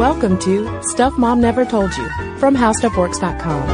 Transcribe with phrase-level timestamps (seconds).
[0.00, 3.68] Welcome to Stuff Mom Never Told You from HowStuffWorks.com.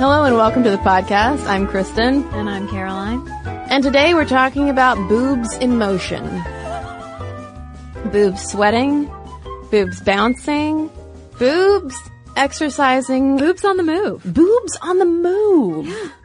[0.00, 1.46] Hello and welcome to the podcast.
[1.46, 2.24] I'm Cristen.
[2.32, 3.28] And I'm Caroline.
[3.46, 6.24] And today we're talking about boobs in motion.
[8.10, 9.08] Boobs sweating,
[9.70, 10.90] boobs bouncing,
[11.38, 11.96] boobs
[12.34, 14.24] exercising, Boobs on the move.
[14.24, 16.12] boobs on the move.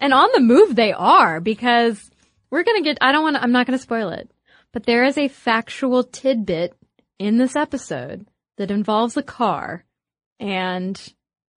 [0.00, 2.10] And on the move they are because
[2.52, 4.30] we're gonna get, I don't wanna, I'm not gonna spoil it,
[4.72, 6.76] but there is a factual tidbit
[7.18, 8.28] in this episode
[8.58, 9.84] that involves a car
[10.38, 11.00] and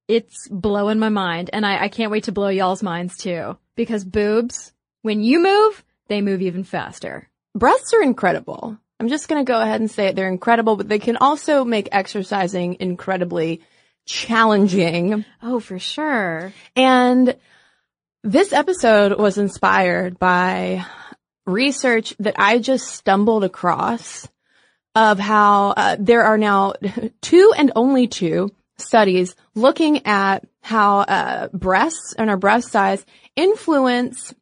[0.08, 4.04] it's blowing my mind and I, I can't wait to blow y'all's minds too because
[4.04, 4.74] boobs,
[5.04, 7.30] when you move, they move even faster.
[7.54, 8.78] Breasts are incredible.
[9.00, 10.16] I'm just going to go ahead and say it.
[10.16, 13.62] They're incredible, but they can also make exercising incredibly
[14.06, 15.26] challenging.
[15.42, 16.54] Oh, for sure.
[16.76, 17.36] And
[18.26, 20.84] this episode was inspired by
[21.46, 24.28] research that I just stumbled across
[24.96, 26.74] of how uh, there are now
[27.22, 34.34] two and only two studies looking at how uh, breasts and our breast size influence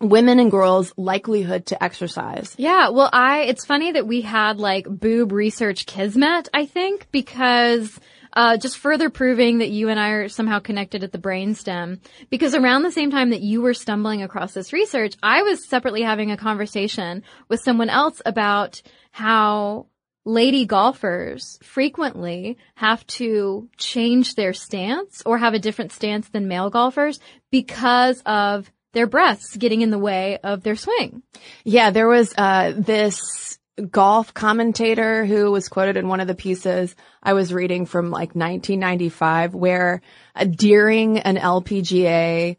[0.00, 2.54] women and girls' likelihood to exercise.
[2.58, 7.98] Yeah, well, I, it's funny that we had like boob research kismet, I think, because,
[8.32, 12.00] uh, just further proving that you and I are somehow connected at the brainstem.
[12.30, 16.02] Because around the same time that you were stumbling across this research, I was separately
[16.02, 19.86] having a conversation with someone else about how
[20.24, 26.68] lady golfers frequently have to change their stance or have a different stance than male
[26.68, 27.18] golfers
[27.50, 31.22] because of their breasts getting in the way of their swing.
[31.64, 33.47] Yeah, there was uh, this
[33.90, 38.34] golf commentator who was quoted in one of the pieces I was reading from like
[38.34, 40.02] 1995 where
[40.34, 42.56] uh, during an LPGA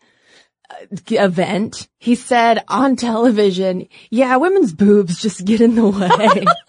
[0.69, 0.75] uh,
[1.11, 6.45] event, he said on television, yeah, women's boobs just get in the way.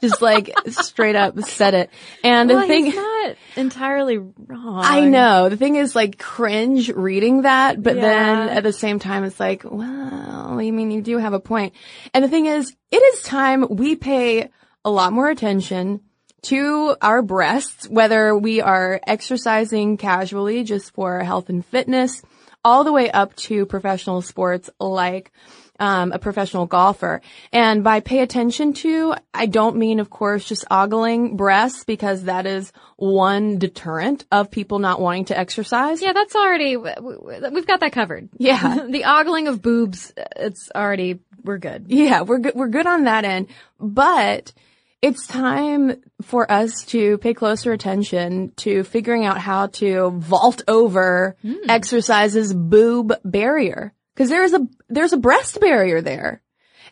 [0.00, 1.90] just like straight up said it.
[2.22, 4.84] And Well, the thing, not entirely wrong.
[4.84, 5.48] I know.
[5.48, 9.64] The thing is like cringe reading that, but then at the same time it's like,
[9.64, 11.74] well, I mean, you do have a point.
[12.14, 14.50] And the thing is, it is time we pay
[14.84, 16.00] a lot more attention
[16.42, 22.22] to our breasts, whether we are exercising casually just for health and fitness,
[22.64, 25.32] all the way up to professional sports like
[25.78, 27.20] um, a professional golfer.
[27.52, 32.46] And by pay attention to, I don't mean, of course, just ogling breasts because that
[32.46, 36.02] is one deterrent of people not wanting to exercise.
[36.02, 38.28] Yeah, that's already, we've got that covered.
[38.36, 38.86] Yeah.
[38.90, 41.86] the ogling of boobs, it's already, we're good.
[41.88, 42.54] Yeah, we're good.
[42.54, 44.52] We're good on that end, but
[45.00, 51.36] it's time for us to pay closer attention to figuring out how to vault over
[51.68, 53.92] exercises boob barrier.
[54.18, 56.42] Cause there is a, there's a breast barrier there.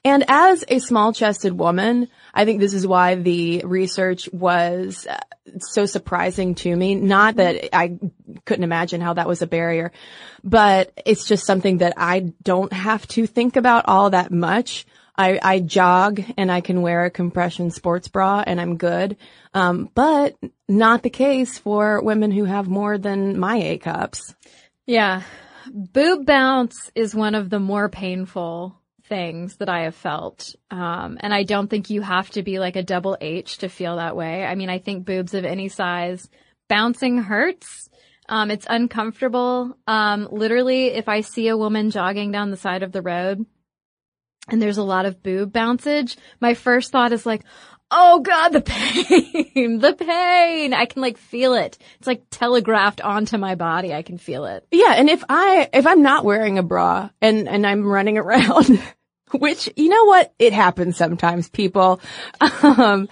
[0.04, 5.19] And as a small chested woman, I think this is why the research was uh,
[5.59, 6.94] so surprising to me.
[6.94, 7.98] Not that I
[8.44, 9.91] couldn't imagine how that was a barrier,
[10.44, 14.87] but it's just something that I don't have to think about all that much.
[15.19, 19.16] I, I jog and I can wear a compression sports bra and I'm good.
[19.54, 20.37] Um, but
[20.69, 24.34] not the case for women who have more than my A cups.
[24.87, 25.22] Yeah.
[25.72, 30.54] Boob bounce is one of the more painful things that I have felt.
[30.71, 33.97] Um, and I don't think you have to be like a double H to feel
[33.97, 34.44] that way.
[34.44, 36.28] I mean, I think boobs of any size
[36.69, 37.88] bouncing hurts.
[38.28, 39.76] Um, it's uncomfortable.
[39.87, 43.47] Um, literally, if I see a woman jogging down the side of the road
[44.49, 47.43] and there's a lot of boob bouncage, my first thought is like,
[47.91, 50.75] Oh God, the pain, the pain.
[50.75, 51.79] I can like feel it.
[51.99, 53.95] It's like telegraphed onto my body.
[53.95, 54.67] I can feel it.
[54.73, 58.83] Yeah, and if I if I'm not wearing a bra and and I'm running around,
[59.33, 62.01] which you know what, it happens sometimes, people.
[62.41, 63.09] Um,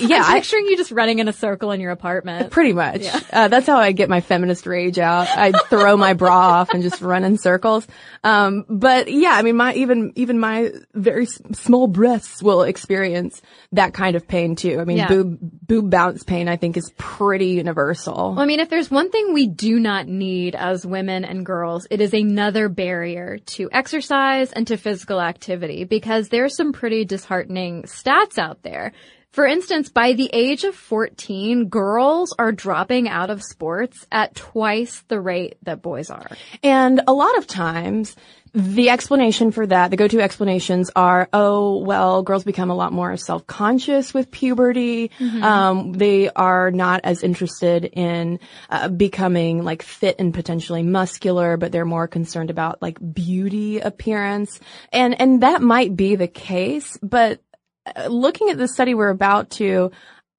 [0.00, 2.50] yeah, I'm I, picturing you just running in a circle in your apartment.
[2.50, 3.02] pretty much.
[3.32, 5.28] Uh, that's how I get my feminist rage out.
[5.28, 6.30] I throw my bra
[6.60, 7.86] off and just run in circles.
[8.22, 13.40] Um, but yeah, I mean, my even even my very s- small breasts will experience
[13.72, 14.78] that kind of pain too.
[14.80, 15.08] I mean, Yeah.
[15.08, 18.32] boob boob bounce pain, I think, is pretty universal.
[18.32, 21.86] Well, I mean, if there's one thing we do not need as women and girls,
[21.90, 27.82] it is another barrier to exercise and to physical activity because there's some pretty disheartening
[27.84, 28.92] stats out there.
[29.34, 35.02] For instance, by the age of 14, girls are dropping out of sports at twice
[35.08, 36.28] the rate that boys are.
[36.62, 38.14] And a lot of times,
[38.54, 43.16] the explanation for that, the go-to explanations are, oh, well, girls become a lot more
[43.16, 45.10] self-conscious with puberty.
[45.18, 45.42] Mm-hmm.
[45.42, 48.38] Um, they are not as interested in
[48.70, 54.60] uh, becoming like fit and potentially muscular, but they're more concerned about like beauty appearance.
[54.92, 57.40] And, and that might be the case, but
[57.86, 59.90] Uh, looking at the study we're about to,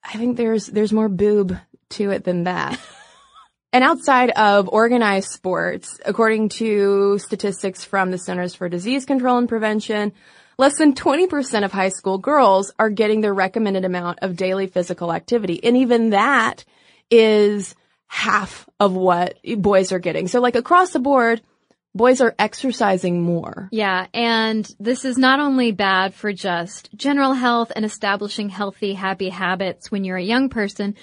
[0.03, 1.57] I think there's, there's more boob
[1.91, 2.79] to it than that.
[3.73, 9.49] and outside of organized sports, according to statistics from the Centers for Disease Control and
[9.49, 10.13] Prevention,
[10.57, 15.11] less than 20% of high school girls are getting the recommended amount of daily physical
[15.11, 15.63] activity.
[15.63, 16.63] And even that
[17.11, 17.75] is
[18.07, 20.27] half of what boys are getting.
[20.27, 21.41] So like across the board,
[21.95, 23.69] boys are exercising more.
[23.71, 29.29] Yeah, and this is not only bad for just general health and establishing healthy, happy
[29.29, 30.95] habits when you're a young person,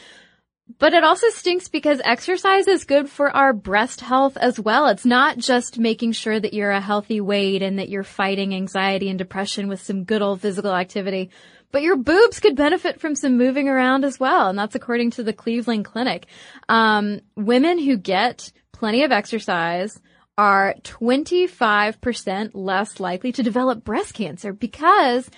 [0.79, 4.87] but it also stinks because exercise is good for our breast health as well.
[4.89, 9.09] It's not just making sure that you're a healthy weight and that you're fighting anxiety
[9.09, 11.31] and depression with some good old physical activity,
[11.73, 14.49] but your boobs could benefit from some moving around as well.
[14.49, 16.27] And that's according to the Cleveland Clinic.
[16.69, 19.99] Um, women who get plenty of exercise,
[20.39, 25.31] are 25% less likely to develop breast cancer because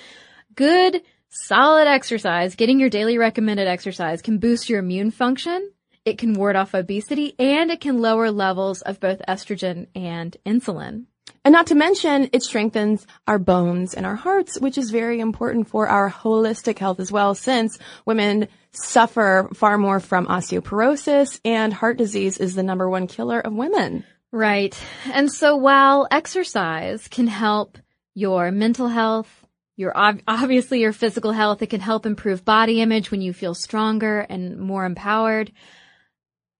[0.55, 5.70] good, solid exercise, getting your daily recommended exercise can boost your immune function.
[6.05, 11.06] It can ward off obesity and it can lower levels of both estrogen and insulin.
[11.46, 15.69] And not to mention, it strengthens our bones and our hearts, which is very important
[15.69, 21.99] for our holistic health as well, since women suffer far more from osteoporosis and heart
[21.99, 24.05] disease is the number one killer of women.
[24.34, 24.76] Right.
[25.12, 27.78] And so while exercise can help
[28.16, 29.28] your mental health,
[29.76, 34.19] your obviously your physical health, it can help improve body image when you feel stronger
[34.19, 35.52] and more empowered.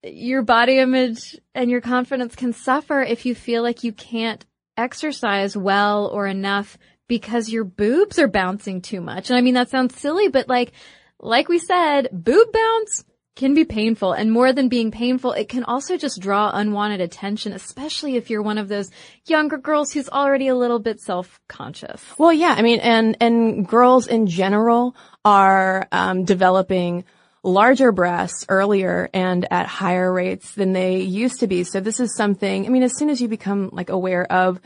[0.05, 5.57] Your body image and your confidence can suffer if you feel like you can't exercise
[5.57, 6.79] well or enough
[7.09, 9.31] because your boobs are bouncing too much.
[9.31, 10.71] And I mean, that sounds silly, but like,
[11.19, 13.05] like we said, boob bounce
[13.37, 17.53] can be painful and more than being painful, it can also just draw unwanted attention,
[17.53, 18.91] especially if you're one of those
[19.27, 22.03] younger girls who's already a little bit self-conscious.
[22.17, 24.95] Well, yeah, I mean, and, and girls in general
[25.25, 27.05] are, um, developing
[27.43, 31.63] larger breasts earlier and at higher rates than they used to be.
[31.65, 34.61] So this is something, I mean, as soon as you become like aware of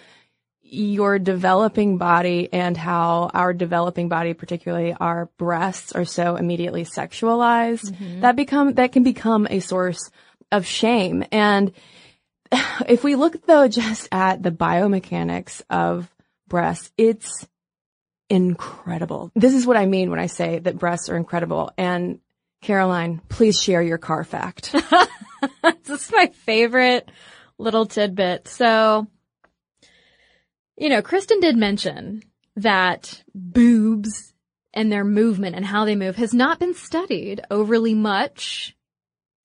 [0.71, 7.91] your developing body and how our developing body, particularly our breasts, are so immediately sexualized,
[7.91, 8.21] mm-hmm.
[8.21, 10.11] that become, that can become a source
[10.53, 11.25] of shame.
[11.33, 11.73] And
[12.89, 16.13] if we look though just at the biomechanics of
[16.49, 17.47] breasts, it's
[18.29, 19.31] incredible.
[19.35, 21.71] This is what I mean when I say that breasts are incredible.
[21.79, 22.21] And
[22.61, 24.73] Caroline, please share your car fact.
[25.85, 27.11] this is my favorite
[27.59, 28.49] little tidbit.
[28.49, 29.07] So
[30.79, 32.23] you know, Cristen did mention
[32.57, 34.33] that boobs
[34.73, 38.77] and their movement and how they move has not been studied overly much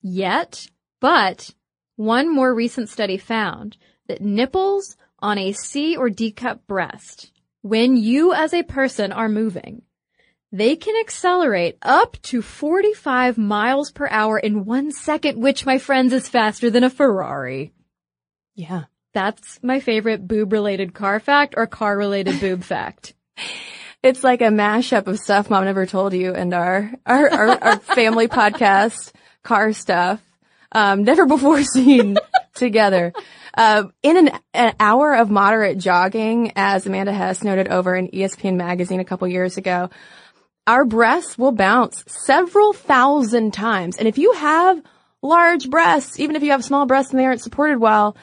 [0.01, 0.67] yet,
[0.99, 1.49] but
[1.95, 3.77] one more recent study found
[4.07, 7.31] that nipples on a C or D cup breast,
[7.61, 9.83] when you as a person are moving,
[10.51, 16.13] they can accelerate up to 45 miles per hour in one second, which my friends
[16.13, 17.73] is faster than a Ferrari.
[18.53, 18.83] Yeah.
[19.13, 23.13] That's my favorite boob related car fact or car related boob fact.
[24.01, 27.79] It's like a mashup of stuff mom never told you and our, our, our, our
[27.79, 29.13] family podcast,
[29.43, 30.21] car stuff,
[30.71, 32.17] um, never before seen
[32.55, 33.13] together.
[33.55, 38.55] Uh, in an, an, hour of moderate jogging, as Amanda Hess noted over in ESPN
[38.55, 39.91] magazine a couple years ago,
[40.65, 43.97] our breasts will bounce several thousand times.
[43.97, 44.81] And if you have
[45.21, 48.17] large breasts, even if you have small breasts and they aren't supported well,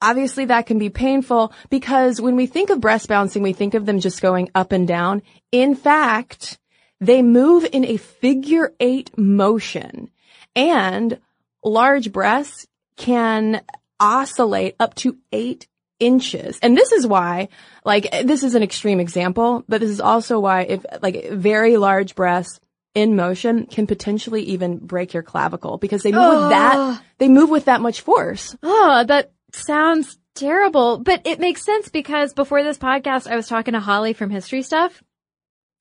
[0.00, 3.86] Obviously that can be painful because when we think of breast bouncing, we think of
[3.86, 5.22] them just going up and down.
[5.50, 6.58] In fact,
[7.00, 10.10] they move in a figure eight motion
[10.54, 11.18] and
[11.64, 13.62] large breasts can
[14.00, 15.66] oscillate up to eight
[16.00, 16.58] inches.
[16.62, 17.48] And this is why,
[17.84, 22.14] like, this is an extreme example, but this is also why if, like, very large
[22.14, 22.60] breasts
[22.94, 26.40] in motion can potentially even break your clavicle because they move oh.
[26.42, 28.56] with that, they move with that much force.
[28.62, 33.74] Oh, that sounds terrible, but it makes sense because before this podcast, I was talking
[33.74, 35.02] to Holly from History Stuff.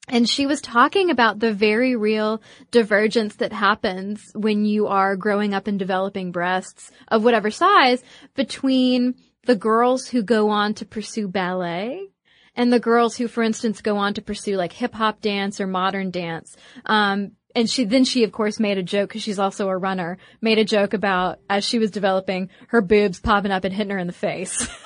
[0.09, 5.53] And she was talking about the very real divergence that happens when you are growing
[5.53, 8.01] up and developing breasts of whatever size
[8.33, 12.07] between the girls who go on to pursue ballet
[12.55, 15.67] and the girls who, for instance, go on to pursue like hip hop dance or
[15.67, 16.55] modern dance.
[16.85, 20.19] Um, and she then she of course made a joke because she's also a runner.
[20.41, 23.97] Made a joke about as she was developing her boobs popping up and hitting her
[23.97, 24.67] in the face.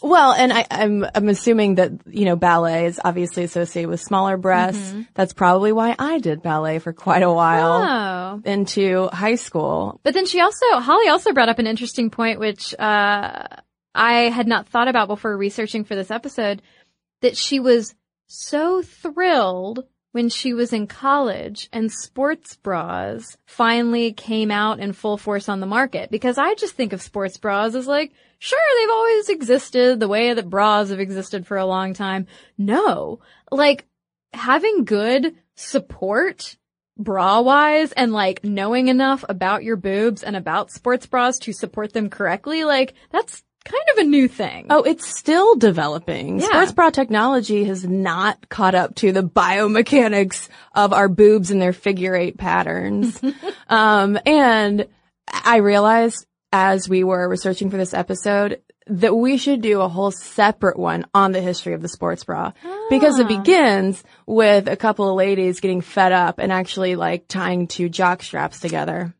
[0.00, 4.36] Well, and I, I'm I'm assuming that you know ballet is obviously associated with smaller
[4.36, 4.94] breasts.
[5.14, 10.00] That's probably why I did ballet for quite a while oh, into high school.
[10.04, 13.48] but then she also Holly also brought up an interesting point, which uh,
[13.92, 16.62] I had not thought about before researching for this episode.
[17.22, 17.96] That she was
[18.28, 25.18] so thrilled when she was in college and sports bras finally came out in full
[25.18, 26.10] force on the market.
[26.10, 30.32] Because I just think of sports bras as like, sure, they've always existed the way
[30.32, 32.26] that bras have existed for a long time.
[32.56, 33.86] No, like
[34.32, 36.56] having good support
[36.96, 41.92] bra wise and like knowing enough about your boobs and about sports bras to support
[41.92, 44.66] them correctly, like that's kind of a new thing.
[44.70, 46.40] Oh, it's still developing.
[46.40, 46.46] Yeah.
[46.46, 51.72] Sports bra technology has not caught up to the biomechanics of our boobs and their
[51.72, 53.20] figure eight patterns.
[53.68, 54.86] um, and
[55.28, 60.10] I realized as we were researching for this episode that we should do a whole
[60.10, 62.52] separate one on the history of the sports bra
[62.88, 63.28] because it Ah.
[63.36, 68.22] begins with a couple of ladies getting fed up and actually like tying two jock
[68.22, 69.14] straps together.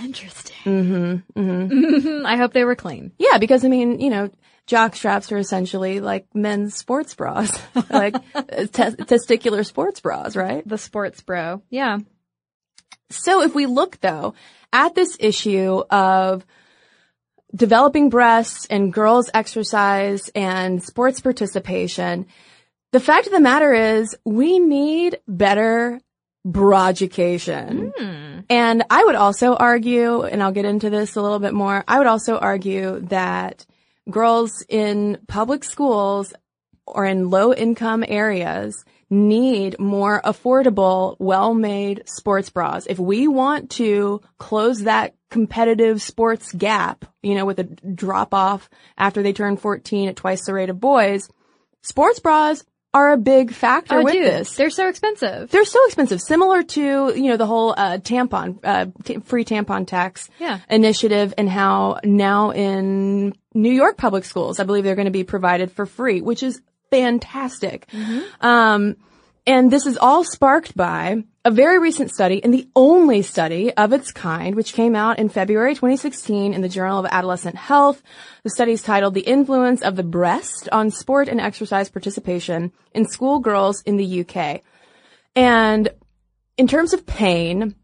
[0.00, 0.56] Interesting.
[0.64, 1.40] Mm-hmm.
[1.40, 2.26] Mm-hmm.
[2.26, 3.12] I hope they were clean.
[3.18, 4.30] Yeah, because I mean, you know,
[4.66, 7.58] jock straps are essentially like men's sports bras,
[7.90, 10.66] like uh, te- testicular sports bras, right?
[10.68, 11.62] The sports bro.
[11.70, 11.98] Yeah.
[13.10, 14.34] So if we look though
[14.72, 16.44] at this issue of
[17.54, 22.26] developing breasts and girls exercise and sports participation,
[22.92, 26.00] the fact of the matter is we need better
[26.44, 27.92] bra education.
[27.96, 28.40] Hmm.
[28.48, 31.98] And I would also argue, and I'll get into this a little bit more, I
[31.98, 33.66] would also argue that
[34.10, 36.32] girls in public schools
[36.86, 42.86] or in low income areas need more affordable, well-made sports bras.
[42.86, 48.68] If we want to close that competitive sports gap, you know, with a drop off
[48.96, 51.28] after they turn 14 at twice the rate of boys,
[51.82, 52.64] sports bras
[52.94, 54.56] are a big factor Oh, with dude, this.
[54.56, 55.50] they're so expensive.
[55.50, 56.80] They're so expensive, similar to,
[57.14, 60.58] you know, the whole, uh, tampon, uh, t- free tampon tax Yeah.
[60.70, 65.24] initiative and how now in New York public schools, I believe they're going to be
[65.24, 67.86] provided for free, which is fantastic.
[68.40, 68.96] Um,
[69.46, 73.94] and this is all sparked by a very recent study and the only study of
[73.94, 78.02] its kind, which came out in February 2016 in the Journal of Adolescent Health.
[78.42, 83.08] The study is titled The Influence of the Breast on Sport and Exercise Participation in
[83.08, 84.60] School Girls in the UK.
[85.34, 85.88] And
[86.58, 87.74] in terms of pain,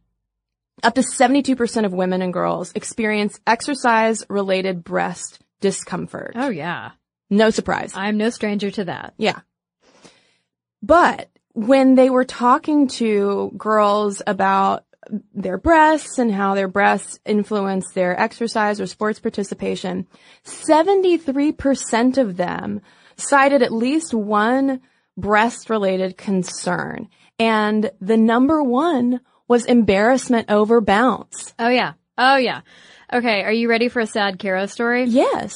[0.82, 6.34] up to 72% of women and girls experience exercise related breast discomfort.
[6.36, 6.90] Oh yeah.
[7.30, 7.92] No surprise.
[7.94, 9.14] I'm no stranger to that.
[9.16, 9.40] Yeah.
[10.82, 14.84] But when they were talking to girls about
[15.34, 20.06] their breasts and how their breasts influence their exercise or sports participation,
[20.44, 22.80] 73% of them
[23.16, 24.80] cited at least one
[25.16, 27.08] breast related concern.
[27.38, 31.54] And the number one was embarrassment over bounce.
[31.58, 31.92] Oh yeah.
[32.16, 32.62] Oh yeah.
[33.12, 33.42] Okay.
[33.42, 35.04] Are you ready for a sad Kara story?
[35.04, 35.54] Yes.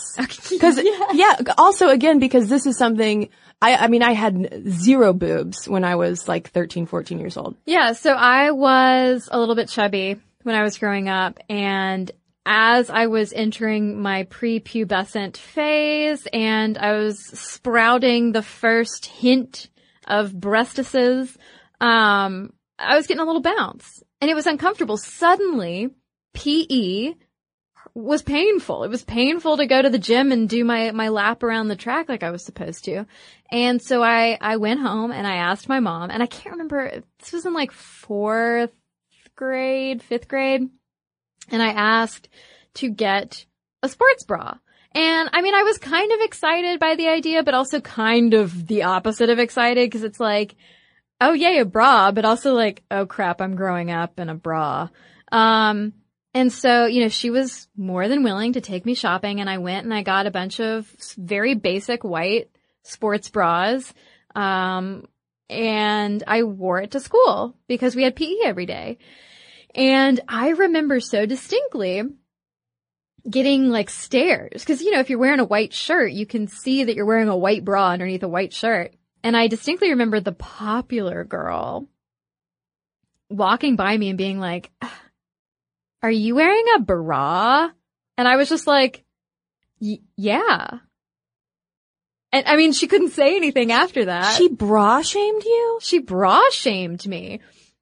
[0.51, 0.79] Because
[1.13, 1.37] yeah.
[1.57, 3.29] Also, again, because this is something.
[3.61, 7.57] I, I mean, I had zero boobs when I was like 13, 14 years old.
[7.67, 12.11] Yeah, so I was a little bit chubby when I was growing up and
[12.47, 19.69] as I was entering my prepubescent phase and I was sprouting the first hint
[20.07, 21.37] of breastises,
[21.81, 24.97] um, I was getting a little bounce and it was uncomfortable.
[24.97, 25.91] Suddenly,
[26.33, 27.15] PE
[27.99, 28.85] was painful.
[28.85, 31.77] It was painful to go to the gym and do my, my lap around the
[31.77, 33.07] track like I was supposed to.
[33.51, 37.03] And so I, I went home and I asked my mom and I can't remember,
[37.19, 38.71] this was in like fourth
[39.35, 40.69] grade, fifth grade.
[41.51, 42.29] And I asked
[42.75, 43.45] to get
[43.83, 44.55] a sports bra.
[44.93, 48.67] And I mean, I was kind of excited by the idea, but also kind of
[48.67, 50.55] the opposite of excited because it's like,
[51.21, 54.89] oh yay, a bra, but also like, oh crap, I'm growing up in a bra.
[55.33, 55.95] Um,
[56.39, 59.59] and so, you know, she was more than willing to take me shopping and I
[59.59, 62.49] went and I got a bunch of very basic white
[62.85, 63.93] sports bras.
[64.37, 65.09] Um,
[65.51, 68.99] and I wore it to school because we had PE every day.
[69.75, 72.05] And I remember so distinctly
[73.29, 76.85] getting like stares because, you know, if you're wearing a white shirt, you can see
[76.85, 78.95] that you're wearing a white bra underneath a white shirt.
[79.25, 81.89] And I distinctly remember the popular girl
[83.29, 84.71] walking by me and being like,
[86.03, 87.71] are you wearing a bra?
[88.17, 89.05] And I was just like,
[89.81, 90.79] yeah.
[92.33, 94.37] And I mean, she couldn't say anything after that.
[94.37, 95.79] She bra shamed you?
[95.81, 97.41] she bra shamed me.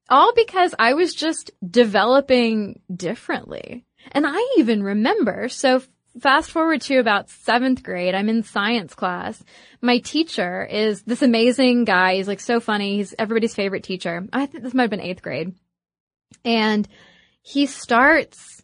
[0.09, 3.85] All because I was just developing differently.
[4.13, 5.81] And I even remember, so
[6.21, 9.43] fast forward to about seventh grade, I'm in science class.
[9.81, 12.15] My teacher is this amazing guy.
[12.15, 12.97] He's like so funny.
[12.97, 14.25] He's everybody's favorite teacher.
[14.31, 15.53] I think this might have been eighth grade.
[16.45, 16.87] And
[17.47, 18.61] he starts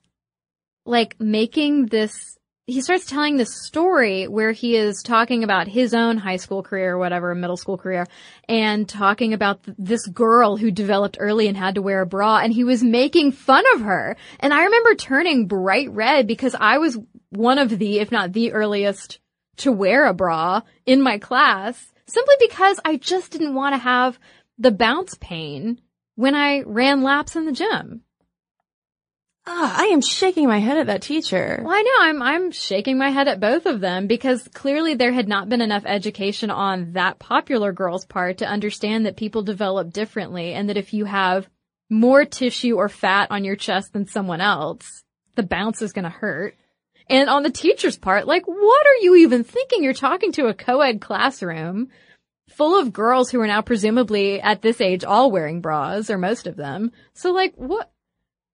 [0.85, 2.37] like making this
[2.67, 6.93] he starts telling this story where he is talking about his own high school career
[6.93, 8.07] or whatever, middle school career,
[8.47, 12.37] and talking about th- this girl who developed early and had to wear a bra,
[12.37, 14.15] and he was making fun of her.
[14.39, 16.97] And I remember turning bright red because I was
[17.31, 19.19] one of the, if not the earliest
[19.57, 24.17] to wear a bra in my class, simply because I just didn't want to have
[24.57, 25.81] the bounce pain
[26.15, 28.03] when I ran laps in the gym.
[29.45, 31.62] Ah, I am shaking my head at that teacher.
[31.63, 35.12] Well, I know I'm I'm shaking my head at both of them because clearly there
[35.12, 39.91] had not been enough education on that popular girl's part to understand that people develop
[39.91, 41.50] differently and that if you have
[41.89, 45.03] more tissue or fat on your chest than someone else,
[45.35, 46.55] the bounce is going to hurt.
[47.09, 49.83] And on the teacher's part, like what are you even thinking?
[49.83, 51.89] You're talking to a co-ed classroom
[52.50, 56.47] full of girls who are now presumably at this age all wearing bras or most
[56.47, 56.91] of them.
[57.13, 57.91] So like what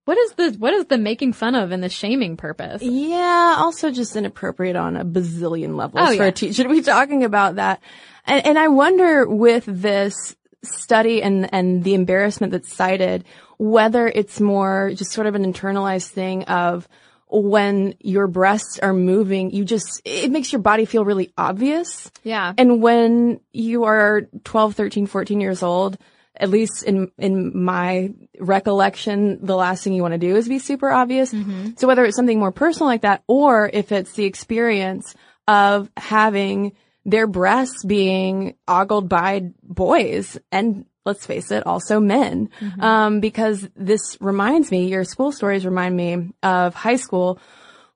[0.10, 2.82] what is the what is the making fun of and the shaming purpose?
[2.82, 6.30] Yeah, also just inappropriate on a bazillion levels Oh, for yeah.
[6.30, 7.80] a teacher to be talking about that.
[8.25, 13.24] And, and I wonder with this study and, and the embarrassment that's cited,
[13.60, 16.88] whether it's more just sort of an internalized thing of
[17.28, 22.12] when your breasts are moving, you just, it makes your body feel really obvious.
[22.24, 22.51] Yeah.
[22.58, 26.00] And when you are 12, 13, 14 years old,
[26.39, 30.60] at least in, in my recollection, the last thing you want to do is be
[30.60, 31.31] super obvious.
[31.77, 35.15] So whether it's something more personal like that or if it's the experience
[35.48, 36.74] of having
[37.05, 42.50] their breasts being ogled by boys and let's face it, also men.
[42.79, 47.39] Um, because this reminds me, your school stories remind me of high school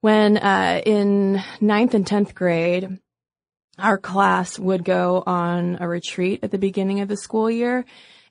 [0.01, 2.99] when, uh, in ninth and 10th grade,
[3.77, 7.85] our class would go on a retreat at the beginning of the school year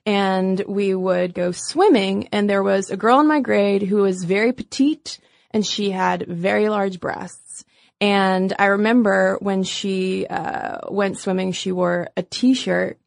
[0.05, 4.23] and we would go swimming and there was a girl in my grade who was
[4.23, 5.19] very petite
[5.51, 7.63] and she had very large breasts.
[8.01, 12.99] And I remember when she uh, went swimming, she wore a t-shirt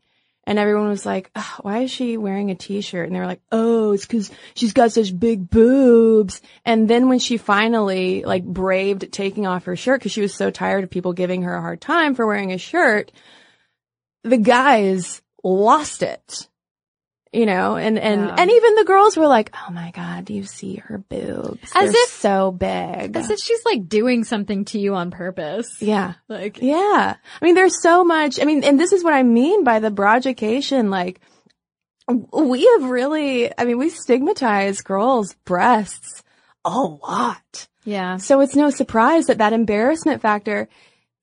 [0.45, 1.31] and everyone was like,
[1.61, 3.07] why is she wearing a t-shirt?
[3.07, 6.41] And they were like, oh, it's cause she's got such big boobs.
[6.65, 10.51] And then when she finally like braved taking off her shirt cause she was so
[10.51, 13.13] tired of people giving her a hard time for wearing a shirt,
[14.23, 16.49] the guys lost it.
[17.37, 18.35] You know, and, and, Yeah.
[18.39, 21.71] and even the girls were like, oh my God, do you see her boobs?
[21.75, 23.15] As They're if- so big.
[23.15, 25.69] As if she's like doing something to you on purpose.
[25.81, 26.15] yeah.
[26.29, 27.17] Like, Yeah.
[27.41, 29.91] I mean, there's so much, I mean, and this is what I mean by the
[29.91, 31.21] broad education, like,
[32.09, 36.23] we have really, I mean, we stigmatize girls' breasts
[36.65, 37.69] a lot.
[37.85, 38.17] yeah.
[38.17, 40.69] So it's no surprise that that embarrassment factor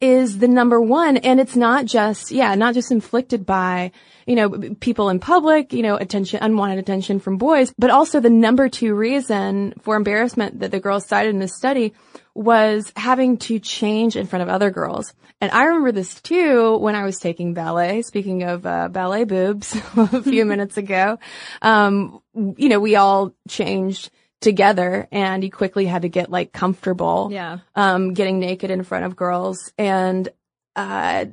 [0.02, 1.18] is the number one.
[1.18, 3.92] And it's not just, yeah, not just inflicted by,
[4.26, 8.30] you know, people in public, you know, attention, unwanted attention from boys, but also the
[8.30, 11.94] number two reason for embarrassment that the girls cited in this study
[12.36, 15.14] was having to change in front of other girls.
[15.40, 18.02] And I remember this too when I was taking ballet.
[18.02, 21.20] Speaking of uh, ballet boobs a few minutes ago,
[21.62, 24.10] um, you know, we all changed
[24.42, 27.60] together and you quickly had to get like comfortable Yeah.
[27.76, 29.72] um, getting naked in front of girls.
[29.78, 30.28] And,
[30.76, 31.26] uh,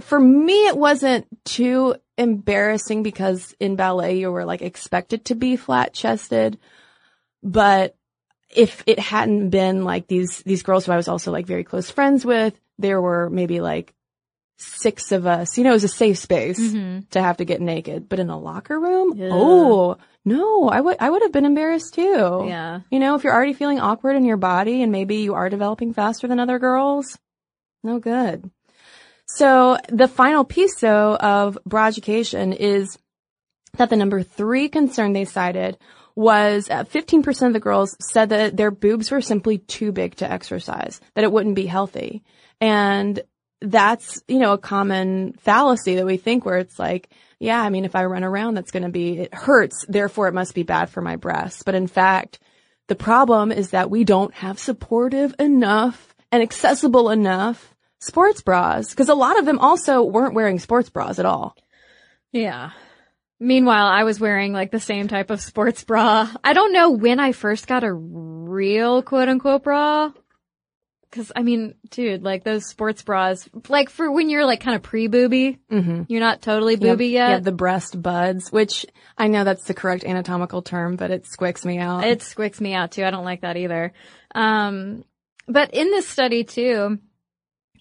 [0.00, 5.56] for me, it wasn't too embarrassing because in ballet, you were like expected to be
[5.56, 6.58] flat chested.
[7.42, 7.96] But
[8.54, 11.90] if it hadn't been like these, these girls who I was also like very close
[11.90, 13.94] friends with, there were maybe like
[14.58, 17.08] six of us, you know, it was a safe space Mhm.
[17.10, 18.08] to have to get naked.
[18.10, 19.30] But in a locker room, Yeah.
[19.32, 22.44] oh, no, I would, I would have been embarrassed too.
[22.46, 22.80] Yeah.
[22.90, 25.94] You know, if you're already feeling awkward in your body and maybe you are developing
[25.94, 27.18] faster than other girls,
[27.82, 28.50] no good.
[29.34, 32.98] So the final piece though of broad education is
[33.76, 35.78] that the number three concern they cited
[36.16, 40.30] was uh, 15% of the girls said that their boobs were simply too big to
[40.30, 42.22] exercise, that it wouldn't be healthy.
[42.60, 43.22] And
[43.60, 47.84] that's, you know, a common fallacy that we think where it's like, yeah, I mean,
[47.84, 49.84] if I run around, that's going to be, it hurts.
[49.88, 51.62] Therefore it must be bad for my breasts.
[51.62, 52.38] But in fact,
[52.88, 58.92] the problem is that we don't have supportive enough and accessible enough sports bras.
[58.94, 61.56] Cause a lot of them also weren't wearing sports bras at all.
[62.32, 62.70] Yeah.
[63.38, 66.28] Meanwhile, I was wearing like the same type of sports bra.
[66.44, 70.12] I don't know when I first got a real quote unquote bra.
[71.12, 74.82] Cause I mean, dude, like those sports bras, like for when you're like kind of
[74.82, 76.02] pre-booby, Mm-hmm.
[76.06, 77.28] you're not totally booby yet.
[77.28, 78.86] You have the breast buds, which
[79.18, 82.04] I know that's the correct anatomical term, but it squicks me out.
[82.04, 83.04] It squicks me out too.
[83.04, 83.92] I don't like that either.
[84.36, 85.04] Um,
[85.48, 86.98] but in this study too,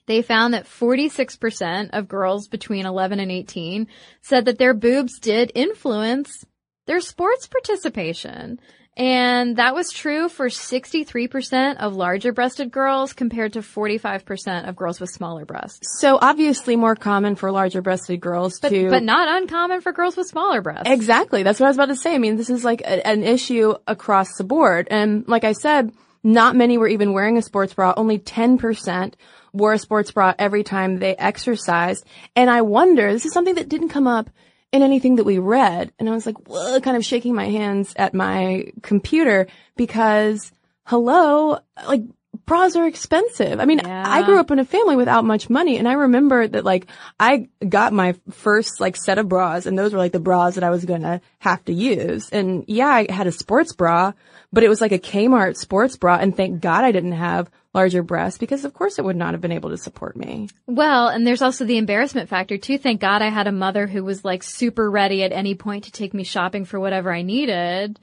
[0.09, 3.87] they found that 46% of girls between 11 and 18
[4.21, 6.43] said that their boobs did influence
[6.87, 8.59] their sports participation.
[8.97, 14.99] And that was true for 63% of larger breasted girls compared to 45% of girls
[14.99, 15.99] with smaller breasts.
[15.99, 20.17] so obviously more common for larger breasted girls But, to but not uncommon for girls
[20.17, 20.89] with smaller breasts.
[20.89, 21.43] Exactly.
[21.43, 22.15] That's what I was about to say.
[22.15, 24.87] I mean, this is like a, an issue across the board.
[24.89, 25.93] And like I said,
[26.23, 27.93] not many were even wearing a sports bra.
[27.95, 29.13] Only 10%
[29.53, 32.05] wore a sports bra every time they exercised.
[32.35, 34.29] And I wonder, this is something that didn't come up
[34.71, 35.91] in anything that we read.
[35.99, 36.35] And I was like,
[36.83, 40.51] kind of shaking my hands at my computer because
[40.85, 42.03] hello, like
[42.49, 43.59] bras are expensive.
[43.59, 44.03] I mean, Yeah.
[44.05, 46.87] I grew up in a family without much money and I remember that like
[47.19, 50.63] I got my first like set of bras and those were like the bras that
[50.63, 52.29] I was going to have to use.
[52.29, 54.11] And yeah, I had a sports bra,
[54.51, 58.01] but it was like a Kmart sports bra and thank God I didn't have larger
[58.01, 60.49] breasts because of course it would not have been able to support me.
[60.65, 62.79] Well, and there's also the embarrassment factor too.
[62.79, 65.91] Thank God I had a mother who was like super ready at any point to
[65.91, 67.99] take me shopping for whatever I needed.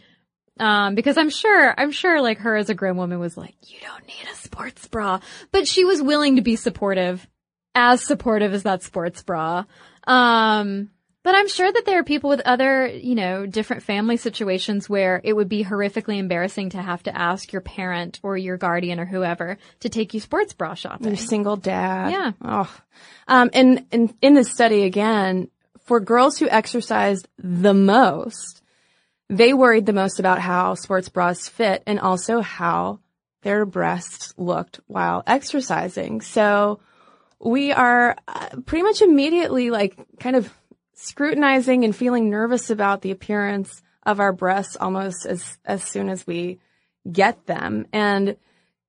[0.58, 3.78] Um, because I'm sure, I'm sure like her as a grown woman was like, you
[3.80, 5.20] don't need a sports bra,
[5.52, 7.26] but she was willing to be supportive,
[7.74, 9.64] as supportive as that sports bra.
[10.06, 10.90] Um,
[11.22, 15.20] but I'm sure that there are people with other, you know, different family situations where
[15.24, 19.06] it would be horrifically embarrassing to have to ask your parent or your guardian or
[19.06, 21.08] whoever to take you sports bra shopping.
[21.08, 22.12] Your single dad.
[22.12, 22.32] Yeah.
[22.40, 22.72] Oh.
[23.26, 25.48] Um, and, and in this study again,
[25.80, 28.62] for girls who exercised the most,
[29.28, 33.00] they worried the most about how sports bras fit and also how
[33.42, 36.20] their breasts looked while exercising.
[36.20, 36.80] So
[37.40, 40.52] we are uh, pretty much immediately like kind of
[40.94, 46.26] scrutinizing and feeling nervous about the appearance of our breasts almost as, as soon as
[46.26, 46.58] we
[47.10, 47.86] get them.
[47.92, 48.36] And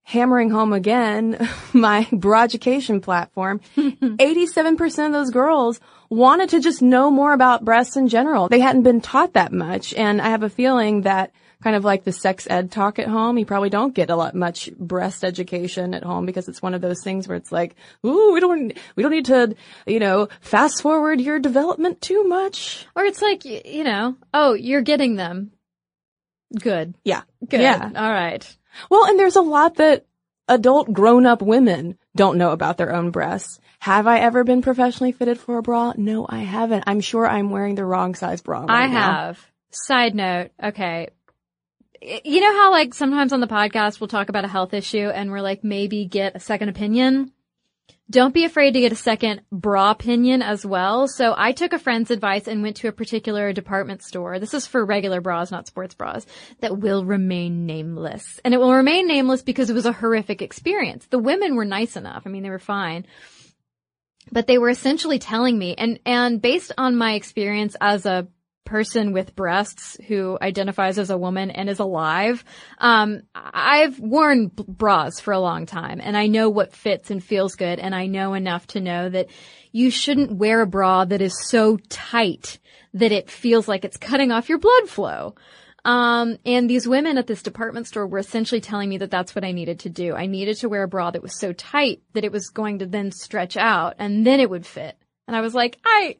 [0.04, 7.12] hammering home again my bra education platform, 87% of those girls wanted to just know
[7.12, 8.48] more about breasts in general.
[8.48, 9.94] They hadn't been taught that much.
[9.94, 11.32] And I have a feeling that
[11.64, 14.36] kind of like the sex ed talk at home, you probably don't get a lot
[14.36, 18.34] much breast education at home because it's one of those things where it's like, ooh,
[18.34, 22.86] we don't, we don't need to, you know, fast forward your development too much.
[22.96, 25.52] Or it's like, you know, oh, you're getting them.
[26.60, 26.94] Good.
[27.04, 27.24] Yeah.
[27.48, 27.62] Good.
[27.62, 27.92] Yeah.
[27.96, 28.58] All right.
[28.90, 30.06] Well, and there's a lot that
[30.48, 33.60] adult grown up women don't know about their own breasts.
[33.80, 35.94] Have I ever been professionally fitted for a bra?
[35.98, 36.86] No, I haven't.
[36.88, 38.62] I'm sure I'm wearing the wrong size bra.
[38.62, 39.12] right I now.
[39.12, 39.48] have.
[39.72, 40.50] Side note.
[40.64, 41.10] Okay.
[42.02, 45.30] You know how like sometimes on the podcast we'll talk about a health issue and
[45.32, 47.32] we're like maybe get a second opinion?
[48.10, 51.10] Don't be afraid to get a second bra opinion as well.
[51.10, 54.40] So I took a friend's advice and went to a particular department store.
[54.40, 56.26] This is for regular bras, not sports bras,
[56.62, 58.40] that will remain nameless.
[58.46, 61.06] And it will remain nameless because it was a horrific experience.
[61.08, 62.24] The women were nice enough.
[62.26, 63.06] I mean, they were fine.
[64.32, 68.28] But they were essentially telling me, and, and based on my experience as a
[68.68, 72.44] person with breasts who identifies as a woman and is alive.
[72.78, 77.56] Um, I've worn bras for a long time and I know what fits and feels
[77.56, 79.30] good and I know enough to know that
[79.72, 82.60] you shouldn't wear a bra that is so tight
[82.94, 85.36] that it feels like it's cutting off your blood flow.
[85.86, 89.46] Um, and these women at this department store were essentially telling me that that's what
[89.46, 90.14] I needed to do.
[90.14, 92.86] I needed to wear a bra that was so tight that it was going to
[92.86, 94.98] then stretch out and then it would fit.
[95.26, 96.18] And I was like, I,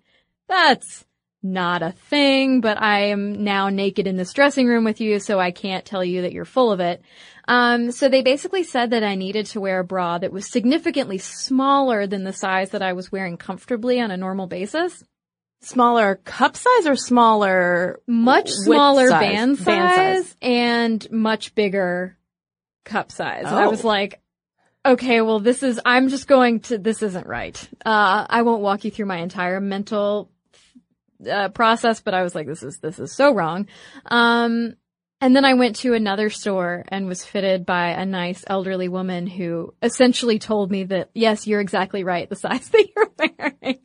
[0.48, 1.04] that's
[1.44, 5.40] not a thing, but I am now naked in this dressing room with you, so
[5.40, 7.02] I can't tell you that you're full of it.
[7.48, 11.18] Um, so they basically said that I needed to wear a bra that was significantly
[11.18, 15.04] smaller than the size that I was wearing comfortably on a normal basis.
[15.62, 18.00] Smaller cup size or smaller?
[18.08, 19.20] Much smaller size?
[19.22, 20.36] band size, Band size.
[20.42, 22.18] and much bigger
[22.86, 23.46] cup size.
[23.46, 23.70] And I Oh.
[23.70, 24.20] was like,
[24.86, 27.58] okay, well, this is, I'm just going to, this isn't right.
[27.86, 30.30] Uh, I won't walk you through my entire mental
[31.30, 33.68] uh, process, but I was like, this is, this is so wrong.
[34.06, 34.76] Um,
[35.20, 39.26] and then I went to another store and was fitted by a nice elderly woman
[39.26, 43.80] who essentially told me that, yes, you're exactly right, the size that you're wearing.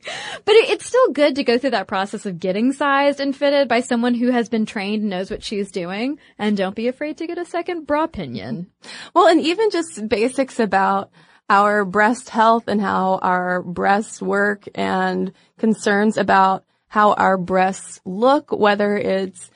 [0.45, 3.67] But it, it's still good to go through that process of getting sized and fitted
[3.67, 6.19] by someone who has been trained and knows what she's doing.
[6.37, 8.67] And don't be afraid to get a second bra opinion.
[9.15, 11.09] Well, and even just basics about
[11.49, 16.63] our breast health and how our breasts work and concerns about
[16.93, 19.49] how our breasts look, whether it's,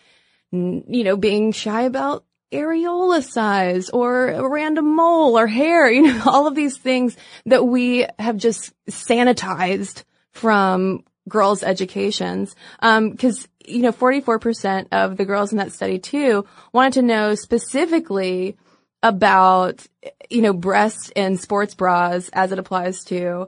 [0.51, 6.23] you know, being shy about areola size or a random mole or hair, you know,
[6.25, 12.55] all of these things that we have just sanitized from girls' educations.
[12.79, 17.35] Um, cause, you know, 44% of the girls in that study too wanted to know
[17.35, 18.57] specifically
[19.03, 19.85] about,
[20.31, 23.47] you know, breast and sports bras as it applies to,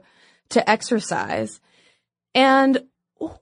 [0.50, 1.60] to exercise.
[2.36, 2.84] And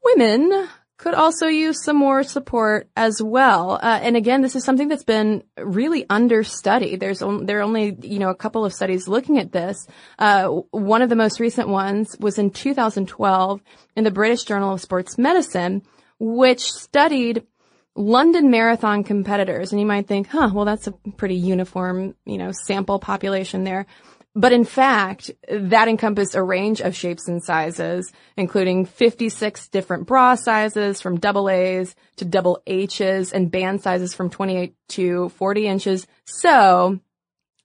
[0.05, 3.79] women could also use some more support as well.
[3.81, 6.99] Uh, and again, this is something that's been really understudied.
[6.99, 9.87] There's on, there are only you know a couple of studies looking at this.
[10.19, 13.61] Uh, one of the most recent ones was in 2012
[13.97, 15.83] in the British Journal of Sports Medicine,
[16.19, 17.47] which studied
[17.95, 19.71] London Marathon competitors.
[19.71, 23.87] And you might think, huh, well, that's a pretty uniform you know sample population there.
[24.35, 30.35] But in fact, that encompassed a range of shapes and sizes, including 56 different bra
[30.37, 36.07] sizes from double A's to double H's and band sizes from 28 to 40 inches.
[36.25, 37.01] So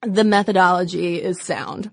[0.02, 1.92] the methodology is sound.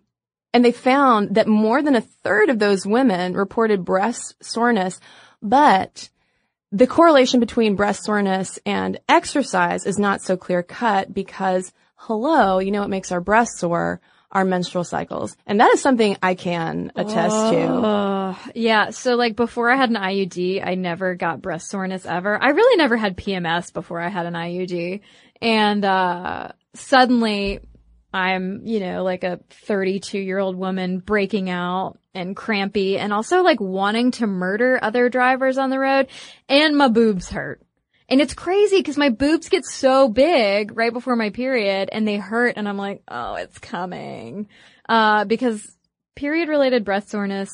[0.53, 4.99] And they found that more than a third of those women reported breast soreness,
[5.41, 6.09] but
[6.73, 12.71] the correlation between breast soreness and exercise is not so clear cut because hello, you
[12.71, 14.01] know what makes our breasts sore?
[14.33, 15.37] Our menstrual cycles.
[15.47, 18.37] And that is something I can attest to.
[18.55, 18.91] Yeah.
[18.91, 22.41] So like before I had an IUD, I never got breast soreness ever.
[22.41, 25.01] I really never had PMS before I had an IUD.
[25.43, 27.61] And, uh, suddenly
[28.13, 33.43] I'm, you know, like a 32 year old woman breaking out and crampy and also
[33.43, 36.09] like wanting to murder other drivers on the road
[36.49, 37.61] and my boobs hurt.
[38.11, 42.17] And it's crazy because my boobs get so big right before my period and they
[42.17, 44.49] hurt and I'm like, oh, it's coming.
[44.89, 45.65] Uh, because
[46.17, 47.49] period related breast soreness,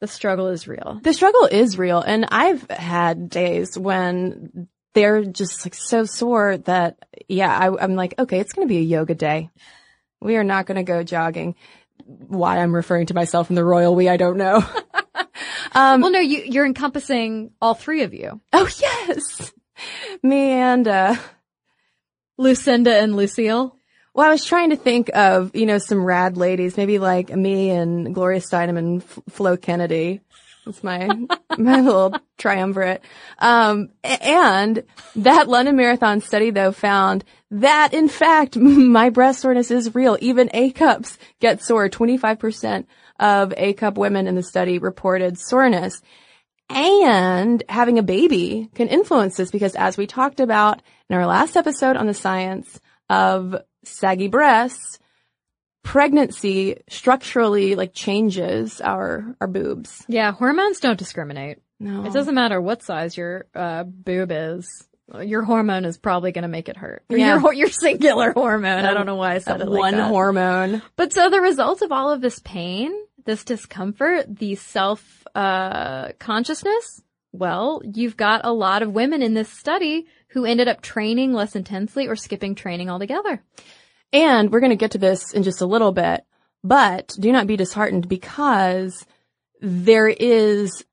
[0.00, 1.00] the struggle is real.
[1.02, 2.02] The struggle is real.
[2.02, 8.14] And I've had days when they're just like so sore that, yeah, I, am like,
[8.18, 9.48] okay, it's going to be a yoga day.
[10.20, 11.54] We are not going to go jogging.
[12.04, 14.56] Why I'm referring to myself in the royal we, I don't know.
[15.72, 18.40] um, well, no, you, you're encompassing all three of you.
[18.52, 19.52] Oh, yes.
[20.22, 21.16] Me and, uh,
[22.36, 23.76] Lucinda and Lucille.
[24.14, 27.70] Well, I was trying to think of, you know, some rad ladies, maybe like me
[27.70, 30.20] and Gloria Steinem and F- Flo Kennedy.
[30.64, 31.08] That's my,
[31.58, 33.02] my little triumvirate.
[33.38, 34.82] Um, and
[35.16, 40.16] that London Marathon study though found that in fact, my breast soreness is real.
[40.20, 41.88] Even A cups get sore.
[41.88, 42.86] 25%
[43.20, 46.02] of A cup women in the study reported soreness.
[46.70, 51.56] And having a baby can influence this because as we talked about in our last
[51.56, 52.78] episode on the science
[53.08, 54.98] of saggy breasts,
[55.82, 60.04] pregnancy structurally like changes our, our boobs.
[60.08, 61.58] Yeah, hormones don't discriminate.
[61.80, 62.04] No.
[62.04, 64.68] It doesn't matter what size your uh, boob is.
[65.22, 67.02] Your hormone is probably going to make it hurt.
[67.08, 67.40] Yeah.
[67.40, 68.84] Your, your singular hormone.
[68.84, 70.08] I don't know why I said it like one that.
[70.08, 70.82] hormone.
[70.96, 72.92] But so the result of all of this pain,
[73.24, 77.00] this discomfort, the self uh, consciousness?
[77.30, 81.54] Well, you've got a lot of women in this study who ended up training less
[81.54, 83.40] intensely or skipping training altogether.
[84.12, 86.24] And we're going to get to this in just a little bit,
[86.64, 89.06] but do not be disheartened because
[89.60, 90.84] there is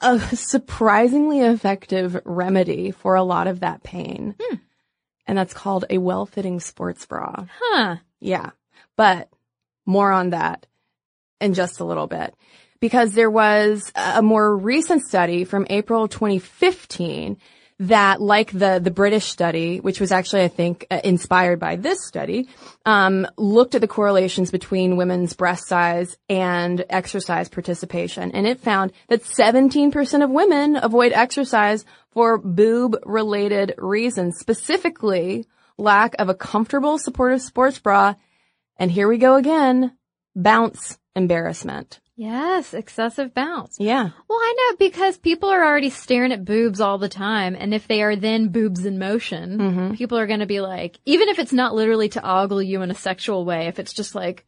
[0.00, 4.36] a surprisingly effective remedy for a lot of that pain.
[4.40, 4.56] Hmm.
[5.26, 7.46] And that's called a well-fitting sports bra.
[7.60, 7.96] Huh.
[8.20, 8.50] Yeah.
[8.96, 9.28] But
[9.86, 10.66] more on that
[11.40, 12.32] in just a little bit
[12.82, 17.38] because there was a more recent study from April 2015
[17.78, 22.04] that, like the the British study, which was actually I think uh, inspired by this
[22.04, 22.48] study,
[22.84, 28.92] um, looked at the correlations between women's breast size and exercise participation, and it found
[29.08, 35.46] that 17% of women avoid exercise for boob related reasons, specifically
[35.78, 38.14] lack of a comfortable supportive sports bra,
[38.76, 39.96] and here we go again,
[40.34, 42.00] bounce embarrassment.
[42.16, 43.78] Yes, excessive bounce.
[43.80, 44.10] Yeah.
[44.28, 47.56] Well, I know because people are already staring at boobs all the time.
[47.58, 49.96] And if they are then boobs in motion, Mhm.
[49.96, 52.90] people are going to be like, even if it's not literally to ogle you in
[52.90, 54.46] a sexual way, if it's just like,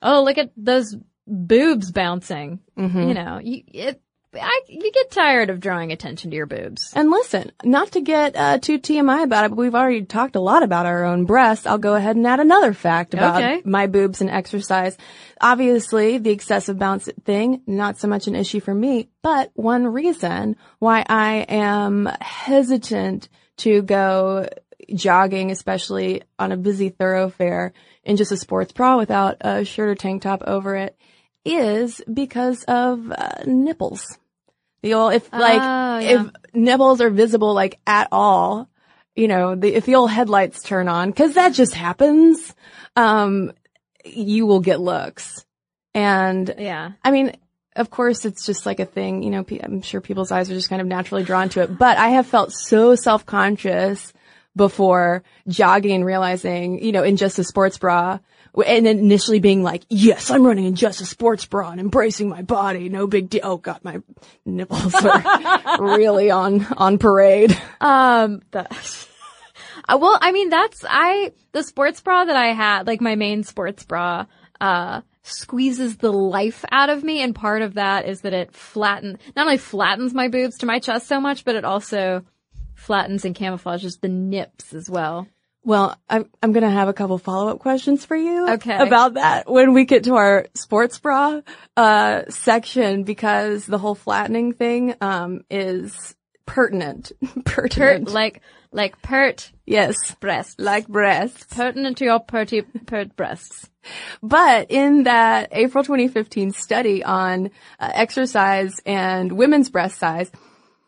[0.00, 3.08] oh, look at those boobs bouncing, Mhm.
[3.08, 4.00] you know, you, it,
[4.42, 6.92] I, you get tired of drawing attention to your boobs.
[6.94, 10.40] And listen, not to get uh, too TMI about it, but we've already talked a
[10.40, 11.66] lot about our own breasts.
[11.66, 13.62] I'll go ahead and add another fact about Okay.
[13.64, 14.96] my boobs and exercise.
[15.40, 20.56] Obviously, the excessive bounce thing, not so much an issue for me, but one reason
[20.78, 24.48] why I am hesitant to go
[24.94, 27.72] jogging, especially on a busy thoroughfare
[28.04, 30.96] in just a sports bra without a shirt or tank top over it
[31.44, 34.18] is because of uh, nipples.
[34.84, 36.30] If like, Oh, if yeah.
[36.52, 38.68] nipples are visible like at all,
[39.16, 42.54] you know, the, if the old headlights turn on, cause that just happens,
[42.96, 43.52] um,
[44.04, 45.44] you will get looks.
[45.94, 46.92] And Yeah.
[47.02, 47.36] I mean,
[47.76, 50.68] of course, it's just like a thing, you know, I'm sure people's eyes are just
[50.68, 54.12] kind of naturally drawn to it, but I have felt so self-conscious
[54.56, 58.18] before jogging and realizing, you know, in just a sports bra
[58.62, 62.28] and then initially being like, yes, I'm running in just a sports bra and embracing
[62.28, 62.88] my body.
[62.88, 63.40] No big deal.
[63.42, 64.00] Oh God, my
[64.44, 67.56] nipples are really on, on parade.
[67.80, 68.66] Um, the,
[69.86, 73.44] Uh, well, I mean, that's, I, the sports bra that I had, like my main
[73.44, 74.26] sports bra,
[74.60, 77.20] uh, squeezes the life out of me.
[77.20, 80.78] And part of that is that it flattens, not only flattens my boobs to my
[80.78, 82.24] chest so much, but it also
[82.74, 85.26] flattens and camouflages the nips as well.
[85.64, 88.76] Well, I'm, I'm going to have a couple follow-up questions for you Okay.
[88.76, 91.40] about that when we get to our sports bra,
[91.76, 96.14] uh, section because the whole flattening thing, um, is
[96.46, 97.12] pertinent.
[97.44, 98.10] Pert, pertinent.
[98.10, 99.96] like, like pert yes.
[100.20, 100.56] breasts.
[100.58, 101.44] Like breasts.
[101.54, 103.70] pertinent to your perty, pert breasts.
[104.22, 110.30] But in that April 2015 study on uh, exercise and women's breast size,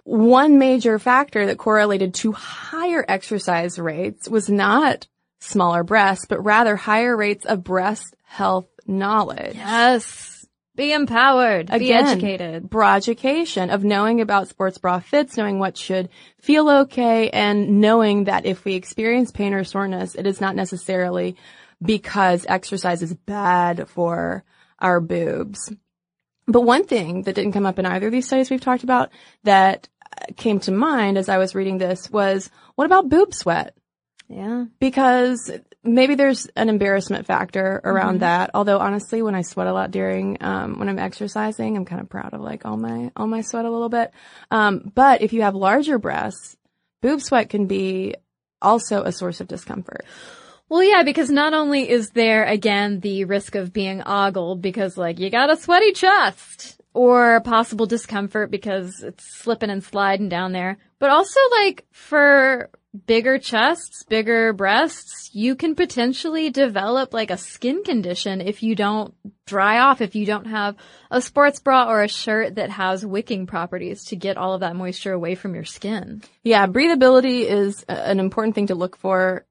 [0.06, 5.08] one major factor that correlated to higher exercise rates was not
[5.40, 9.56] smaller breasts, but rather higher rates of breast health knowledge.
[9.56, 10.46] Yes.
[10.76, 11.66] Be empowered.
[11.66, 12.70] be Again, educated.
[12.70, 16.08] Broaducation of knowing about sports bra fits, knowing what should
[16.40, 21.34] feel okay, and knowing that if we experience pain or soreness, it is not necessarily
[21.82, 24.44] because exercise is bad for
[24.78, 25.72] our boobs.
[26.46, 29.10] But one thing that didn't come up in either of these studies we've talked about
[29.42, 29.88] that
[30.36, 33.74] came to mind as I was reading this was, what about boob sweat?
[34.28, 34.64] Yeah.
[34.80, 35.52] because
[35.84, 38.50] maybe there's an embarrassment factor around that.
[38.54, 42.08] Although honestly, when I sweat a lot during um, when I'm exercising, I'm kind of
[42.08, 44.12] proud of like all my all my sweat a little bit.
[44.50, 46.56] Um, but if you have larger breasts,
[47.02, 48.16] boob sweat can be
[48.60, 50.04] also a source of discomfort.
[50.68, 55.20] Well, yeah, because not only is there again the risk of being ogled because like
[55.20, 60.78] you got a sweaty chest or possible discomfort because it's slipping and sliding down there,
[60.98, 62.70] but also like for
[63.06, 69.14] bigger chests, bigger breasts, you can potentially develop like a skin condition if you don't
[69.44, 70.74] dry off, if you don't have
[71.10, 74.74] a sports bra or a shirt that has wicking properties to get all of that
[74.74, 76.22] moisture away from your skin.
[76.44, 79.44] Yeah, breathability is an important thing to look for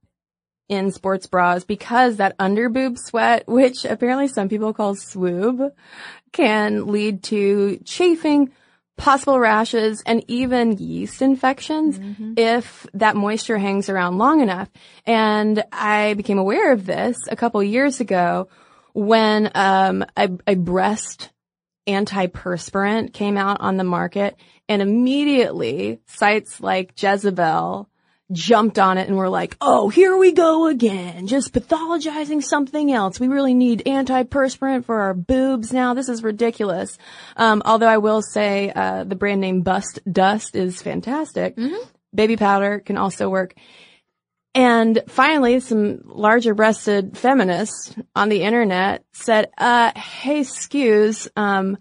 [0.68, 5.72] in sports bras because that under boob sweat, which apparently some people call swoob,
[6.36, 8.52] can lead to chafing,
[8.98, 11.98] possible rashes, and even yeast infections
[12.38, 14.70] if that moisture hangs around long enough.
[15.06, 18.50] And I became aware of this a couple years ago
[18.94, 21.32] when um, a, a breast
[21.88, 24.36] antiperspirant came out on the market
[24.68, 27.88] and immediately sites like Jezebel
[28.32, 33.20] jumped on it and were like, oh, here we go again, just pathologizing something else.
[33.20, 35.94] We really need antiperspirant for our boobs now.
[35.94, 36.98] This is ridiculous.
[37.38, 41.56] Um, although I will say, uh, the brand name Bust Dust is fantastic.
[42.14, 43.54] Baby powder can also work.
[44.56, 51.78] And finally, some larger breasted feminists on the internet said, uh, hey, excuse, um,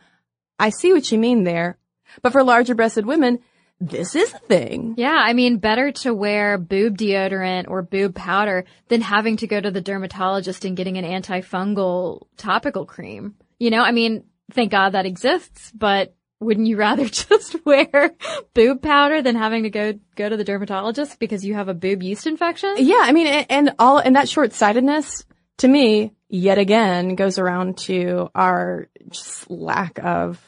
[0.59, 1.79] I see what you mean there.
[2.21, 3.39] But for larger breasted women,
[3.81, 4.95] this is a thing.
[4.97, 9.61] Yeah, I mean, better to wear boob deodorant or boob powder than having to go
[9.61, 13.35] to the dermatologist and getting an antifungal topical cream.
[13.59, 18.15] You know, I mean, thank God that exists, but wouldn't you rather just wear
[18.55, 22.03] boob powder than having to go go to the dermatologist because you have a boob
[22.03, 22.75] yeast infection?
[22.79, 25.25] Yeah, I mean, and, and all, and that short sightedness
[25.59, 30.41] to me, yet again, goes around to our just lack of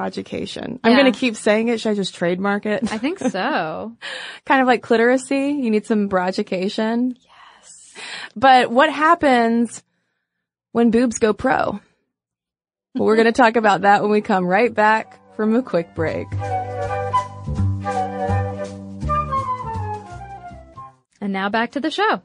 [0.00, 0.80] education.
[0.82, 1.80] I'm going to keep saying it.
[1.80, 2.92] Should I just trademark it?
[2.92, 3.96] I think so.
[4.46, 5.62] kind of like cliteracy.
[5.62, 7.16] You need some broducation.
[7.18, 7.94] Yes.
[8.34, 9.82] But what happens
[10.72, 11.80] when boobs go pro?
[12.94, 15.94] Well, we're going to talk about that when we come right back from a quick
[15.94, 16.26] break.
[21.20, 22.20] And now back to the show.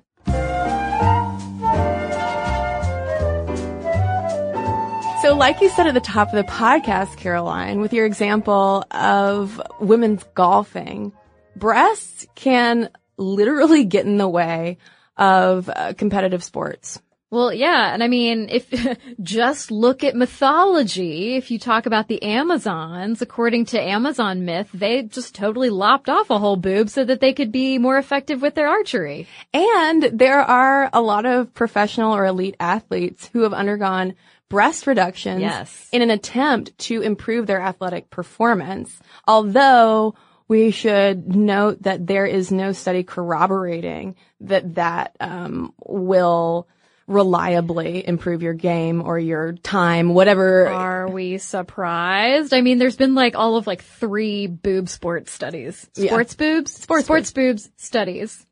[5.24, 9.60] So like you said at the top of the podcast, Caroline, with your example of
[9.80, 11.12] women's golfing,
[11.56, 14.78] breasts can literally get in the way
[15.18, 17.02] of uh, competitive sports.
[17.30, 18.72] Well, yeah, and I mean, if
[19.22, 25.02] just look at mythology, if you talk about the Amazons, according to Amazon myth, they
[25.02, 28.56] just totally lopped off a whole boob so that they could be more effective with
[28.56, 29.28] their archery.
[29.52, 34.14] And there are a lot of professional or elite athletes who have undergone
[34.50, 35.90] breast reductions Yes.
[35.92, 38.98] in an attempt to improve their athletic performance.
[39.28, 40.16] Although
[40.48, 46.68] we should note that there is no study corroborating that that um, will
[47.08, 50.68] reliably improve your game or your time, whatever.
[50.68, 52.54] Are we surprised?
[52.54, 55.90] I mean, there's been like all of like three boob sports studies.
[55.96, 56.08] Yeah.
[56.08, 56.74] Sports boobs?
[56.74, 58.46] Sports sports boobs studies.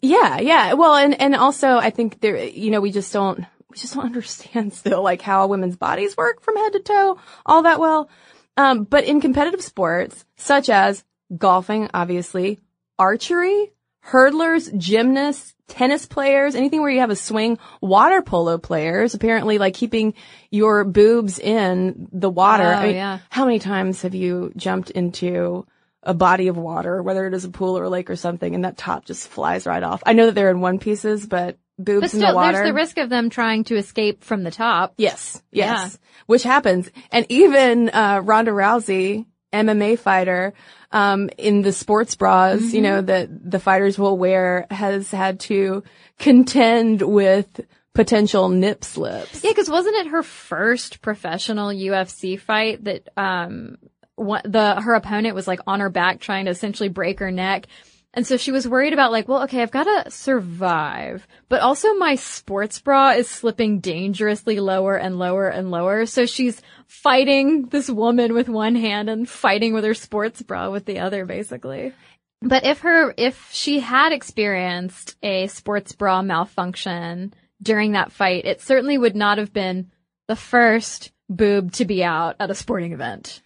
[0.00, 0.72] Yeah, yeah.
[0.72, 4.04] Well, and and also I think there, you know, we just don't we just don't
[4.06, 8.08] understand still like how women's bodies work from head to toe all that well.
[8.56, 11.04] Um, but in competitive sports such as
[11.36, 12.60] golfing, obviously,
[12.98, 13.72] archery,
[14.06, 19.74] hurdlers, gymnasts, tennis players, anything where you have a swing, water polo players, apparently like
[19.74, 20.14] keeping
[20.50, 22.64] your boobs in the water.
[22.64, 23.18] Oh, I mean, yeah.
[23.30, 25.66] How many times have you jumped into
[26.02, 28.64] a body of water, whether it is a pool or a lake or something, and
[28.64, 30.02] that top just flies right off?
[30.04, 32.52] I know that they're in one pieces, but boobs But in the still, water.
[32.52, 34.94] there's the risk of them trying to escape from the top.
[34.96, 40.54] Yes, yes, which happens, and even uh, Ronda Rousey, MMA fighter,
[40.90, 42.82] um, in the sports bras, you Mm-hmm.
[42.82, 45.82] know that the fighters will wear, has had to
[46.18, 47.60] contend with
[47.94, 49.44] potential nip slips.
[49.44, 53.76] Yeah, because wasn't it her first professional UFC fight that um
[54.16, 57.66] the her opponent was like on her back trying to essentially break her neck.
[58.14, 61.94] And so she was worried about like, well, okay, I've got to survive, but also
[61.94, 66.04] my sports bra is slipping dangerously lower and lower and lower.
[66.04, 70.84] So she's fighting this woman with one hand and fighting with her sports bra with
[70.84, 71.94] the other, basically.
[72.42, 77.32] But if her, if she had experienced a sports bra malfunction
[77.62, 79.90] during that fight, it certainly would not have been
[80.28, 83.40] the first boob to be out at a sporting event.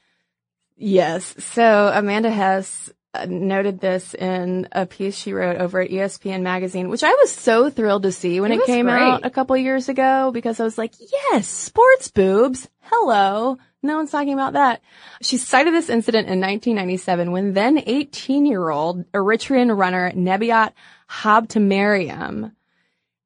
[0.77, 1.35] Yes.
[1.45, 2.91] So Amanda Hess
[3.27, 7.71] noted this in a piece she wrote over at ESPN magazine, which I was so
[7.71, 9.01] thrilled to see when It it, came great.
[9.01, 12.69] out a couple years ago because I was like, yes, sports boobs.
[12.83, 13.57] Hello.
[13.83, 14.81] No one's talking about that.
[15.23, 20.73] She cited this incident in 1997 when then 18 year old Eritrean runner Nebiat
[21.09, 22.53] Habtemariam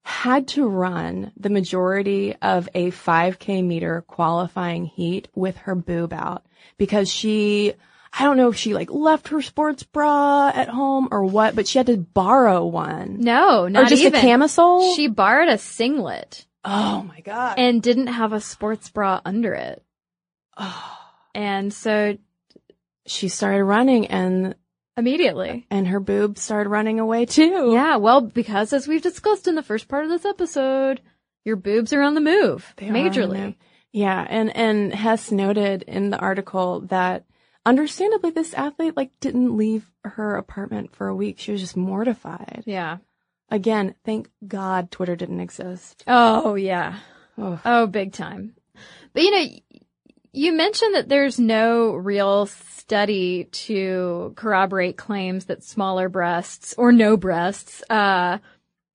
[0.03, 6.45] had to run the majority of a 5k meter qualifying heat with her boob out
[6.79, 7.75] because she,
[8.13, 11.69] I don't know if she like left her sports bra at home or what, but
[11.69, 13.21] she had to borrow one.
[13.21, 14.15] No, not or just even.
[14.19, 14.95] a camisole?
[14.95, 17.59] She borrowed a singlet oh my god.
[17.59, 19.83] and didn't have a sports bra under it.
[20.57, 20.97] Oh.
[21.33, 22.19] And so
[23.07, 24.57] she started running and,
[24.97, 25.65] immediately.
[25.71, 27.71] and her boobs started running away too.
[27.73, 31.01] Yeah, well, because as we've discussed in the first part of this episode,
[31.45, 32.75] your boobs are on the move.
[32.79, 33.41] They on the majorly.
[33.45, 33.55] move.
[33.93, 37.27] Yeah, and and Hess noted in the article that
[37.65, 41.39] understandably this athlete like didn't leave her apartment for a week.
[41.39, 42.65] She was just mortified.
[42.67, 42.99] Yeah.
[43.51, 46.05] Again, thank God Twitter didn't exist.
[46.07, 46.99] Oh, yeah.
[47.37, 47.61] Oh.
[47.65, 48.55] Oh, big time.
[49.13, 49.47] But you know,
[50.33, 57.17] you mentioned that there's no real study to corroborate claims that smaller breasts or no
[57.17, 58.39] breasts, uh,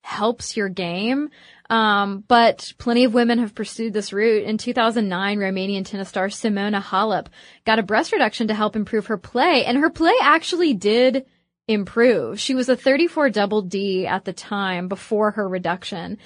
[0.02, 1.30] helps your game.
[1.70, 4.44] Um, but plenty of women have pursued this route.
[4.44, 7.28] In 2009, Romanian tennis star Simona Halep
[7.66, 11.26] got a breast reduction to help improve her play, and her play actually did
[11.68, 12.40] improve.
[12.40, 16.20] She was a 34 double D at the time before her reduction.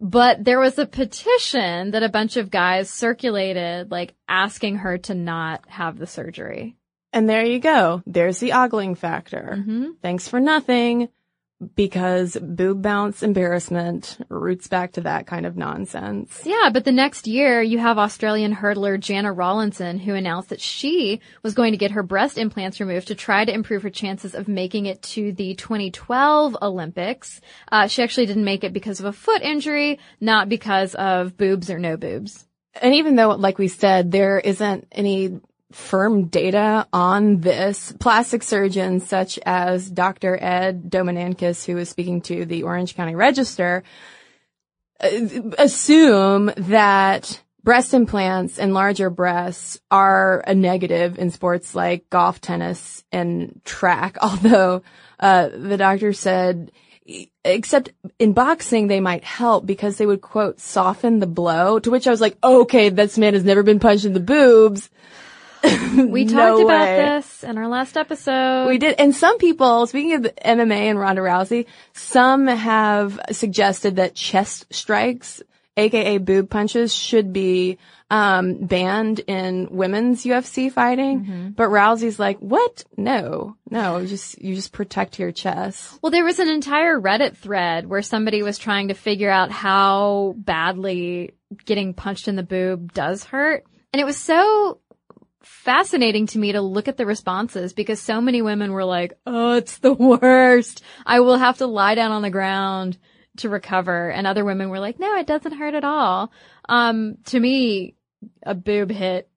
[0.00, 5.14] But there was a petition that a bunch of guys circulated, like asking her to
[5.14, 6.76] not have the surgery.
[7.12, 8.02] And there you go.
[8.06, 9.56] There's the ogling factor.
[9.58, 9.86] Mm-hmm.
[10.02, 11.08] Thanks for nothing
[11.74, 16.42] because boob bounce embarrassment roots back to that kind of nonsense.
[16.44, 21.20] Yeah, but the next year you have Australian hurdler Jana Rawlinson who announced that she
[21.42, 24.46] was going to get her breast implants removed to try to improve her chances of
[24.46, 27.40] making it to the 2012 Olympics.
[27.72, 31.70] Uh, she actually didn't make it because of a foot injury, not because of boobs
[31.70, 32.46] or no boobs.
[32.80, 35.40] And even though, like we said, there isn't any
[35.72, 40.38] firm data on this, plastic surgeons such as Dr.
[40.40, 43.82] Ed Domanskis, who was speaking to the Orange County Register,
[45.00, 45.08] uh,
[45.58, 53.04] assume that breast implants and larger breasts are a negative in sports like golf, tennis,
[53.12, 54.16] and track.
[54.22, 54.82] Although,
[55.20, 56.72] uh, the doctor said,
[57.44, 61.78] except in boxing, they might help because they would quote soften the blow.
[61.78, 64.88] To which I was like, okay, this man has never been punched in the boobs.
[66.08, 66.96] We No talked about way.
[66.96, 68.68] this in our last episode.
[68.68, 74.14] We did, and some people, speaking of MMA and Ronda Rousey, some have suggested that
[74.14, 75.42] chest strikes,
[75.76, 77.78] aka boob punches, should be
[78.10, 81.52] um, banned in women's UFC fighting.
[81.56, 82.84] But Rousey's like, what?
[82.96, 85.98] No, no, just you just protect your chest.
[86.02, 90.34] Well, there was an entire Reddit thread where somebody was trying to figure out how
[90.38, 91.32] badly
[91.64, 93.64] getting punched in the boob does hurt.
[93.92, 94.80] And it was so
[95.48, 99.54] fascinating to me to look at the responses because so many women were like, "Oh,
[99.54, 100.82] it's the worst.
[101.06, 102.98] I will have to lie down on the ground
[103.38, 106.32] to recover." And other women were like, "No, it doesn't hurt at all."
[106.68, 107.96] Um, to me,
[108.42, 109.28] a boob hit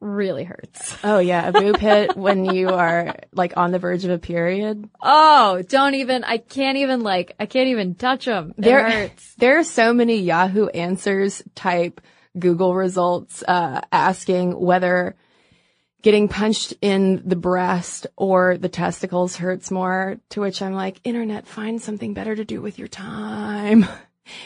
[0.00, 0.96] really hurts.
[1.04, 4.88] Oh yeah, a boob hit when you are like on the verge of a period.
[5.02, 8.54] Oh, don't even, I can't even like, I can't even touch them.
[8.56, 9.34] It There, hurts.
[9.38, 12.00] there are so many Yahoo Answers type
[12.38, 15.16] Google results uh, asking whether
[16.02, 20.18] getting punched in the breast or the testicles hurts more.
[20.30, 23.86] To which I'm like, internet, find something better to do with your time.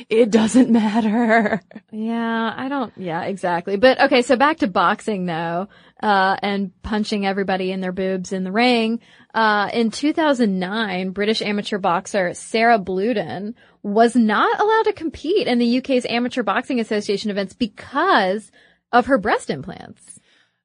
[0.08, 1.60] It doesn't matter.
[1.90, 3.76] Yeah, I don't, yeah, exactly.
[3.76, 5.68] But okay, so back to boxing though,
[6.02, 9.00] uh, and punching everybody in their boobs in the ring.
[9.34, 15.78] Uh, in 2009, British amateur boxer Sarah Blewden was not allowed to compete in the
[15.78, 18.50] UK's Amateur Boxing Association events because
[18.92, 20.13] of her breast implants.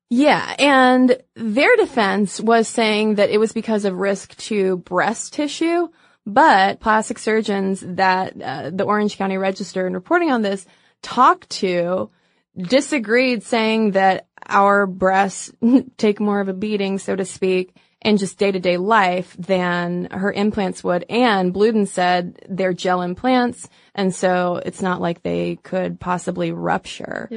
[0.09, 5.89] Yeah, and their defense was saying that it was because of risk to breast tissue,
[6.25, 10.65] but plastic surgeons that uh, the Orange County Register and reporting on this
[11.03, 12.09] talked to
[12.57, 15.51] disagreed saying that our breasts
[15.97, 20.83] take more of a beating, so to speak, in just day-to-day life than her implants
[20.83, 21.05] would.
[21.09, 27.27] And Blewden said they're gel implants, and so it's not like they could possibly rupture.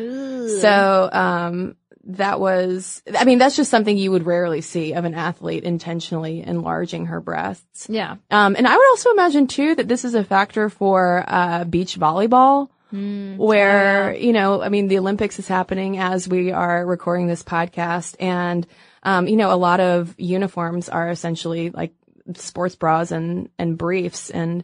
[0.60, 5.14] So, um, that was, I mean, that's just something you would rarely see of an
[5.14, 7.86] athlete intentionally enlarging her breasts.
[7.88, 8.16] Yeah.
[8.30, 11.98] Um, and I would also imagine too that this is a factor for, uh, beach
[11.98, 12.68] volleyball.
[12.94, 18.16] Where, you know, I mean, the Olympics is happening as we are recording this podcast
[18.20, 18.66] and,
[19.02, 21.94] um, you know, a lot of uniforms are essentially like
[22.34, 24.28] sports bras and, and briefs.
[24.28, 24.62] And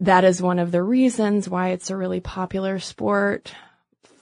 [0.00, 3.52] that is one of the reasons why it's a really popular sport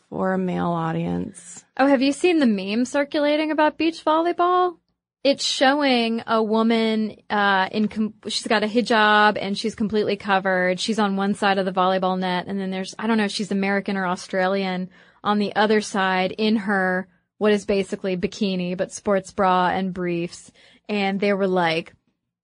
[0.09, 1.65] for a male audience.
[1.81, 4.77] Oh, have you seen the meme circulating about beach volleyball?
[5.25, 10.79] It's showing a woman, uh, in, com- she's got a hijab and she's completely covered.
[10.79, 13.31] She's on one side of the volleyball net and then there's, I don't know if
[13.31, 14.91] she's American or Australian
[15.25, 17.09] on the other side in her,
[17.39, 20.53] what is basically bikini, but sports bra and briefs.
[20.87, 21.95] And they were like,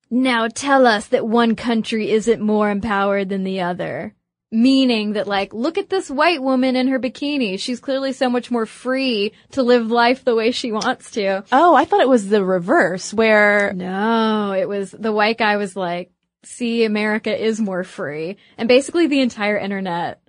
[0.09, 4.14] now tell us that one country isn't more empowered than the other.
[4.53, 7.59] Meaning that like, look at this white woman in her bikini.
[7.59, 11.44] She's clearly so much more free to live life the way she wants to.
[11.51, 15.74] Oh, I thought it was the reverse where, No, it was, the white guy was
[15.74, 16.12] like,
[16.44, 18.36] see, America is more free.
[18.57, 20.20] And basically the entire internet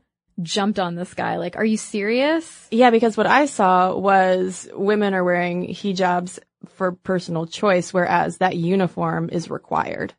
[0.41, 1.37] jumped on this guy.
[1.37, 2.67] Like, are you serious?
[2.71, 6.39] yeah, because what I saw was women are wearing hijabs
[6.69, 10.13] for personal choice, whereas that uniform is required.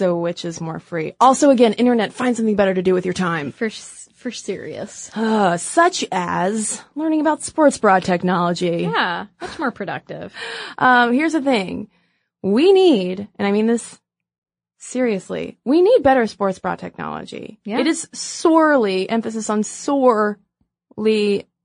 [0.00, 1.12] So which is more free?
[1.20, 3.52] Also, again, internet, find something better to do with your time.
[3.52, 5.14] For, for serious.
[5.14, 8.88] Uh, such as learning about sports bra technology.
[8.90, 10.32] Yeah, much more productive.
[10.78, 11.90] Um, here's the thing.
[12.40, 14.00] We need, and I mean this
[14.78, 17.60] seriously, we need better sports bra technology.
[17.62, 17.80] Yeah.
[17.80, 20.38] It is sorely, emphasis on sorely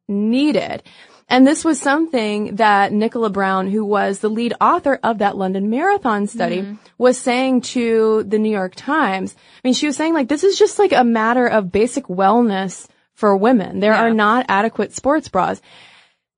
[0.09, 0.83] needed.
[1.27, 5.69] And this was something that Nicola Brown, who was the lead author of that London
[5.69, 6.75] Marathon study, mm-hmm.
[6.99, 9.35] was saying to the New York Times.
[9.35, 12.87] I mean, she was saying like, this is just like a matter of basic wellness
[13.13, 13.79] for women.
[13.79, 14.03] There Yeah.
[14.03, 15.61] are not adequate sports bras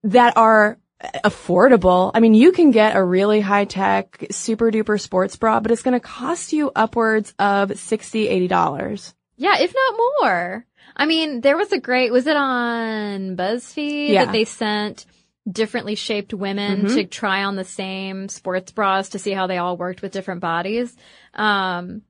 [0.04, 0.78] that are
[1.24, 2.12] affordable.
[2.14, 5.84] I mean, you can get a really high tech, super duper sports bra, but it's
[5.84, 9.14] going to cost you upwards of 60 $80.
[9.36, 10.66] Yeah, if not more.
[10.98, 14.26] I mean, there was a great, was it on BuzzFeed Yeah.
[14.26, 15.06] that they sent
[15.50, 19.78] differently shaped women to try on the same sports bras to see how they all
[19.78, 20.96] worked with different bodies?
[21.36, 22.02] Um,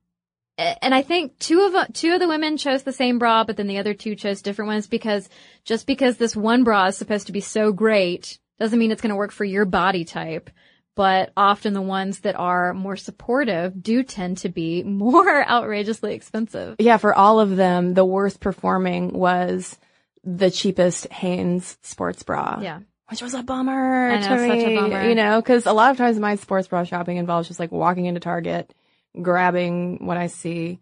[0.57, 3.67] and I think two of two of the women chose the same bra, but then
[3.67, 5.29] the other two chose different ones because
[5.65, 9.11] just because this one bra is supposed to be so great doesn't mean it's going
[9.11, 10.49] to work for your body type.
[10.97, 16.75] But often the ones that are more supportive do tend to be more outrageously expensive.
[16.79, 19.77] Yeah, for all of them, the worst performing was
[20.23, 22.59] the cheapest Hanes sports bra.
[22.61, 22.79] Yeah.
[23.09, 24.09] Which was a bummer.
[24.09, 25.07] I know, to me, bummer.
[25.07, 28.05] You know, cause a lot of times my sports bra shopping involves just like walking
[28.05, 28.73] into Target,
[29.21, 30.79] grabbing what I see,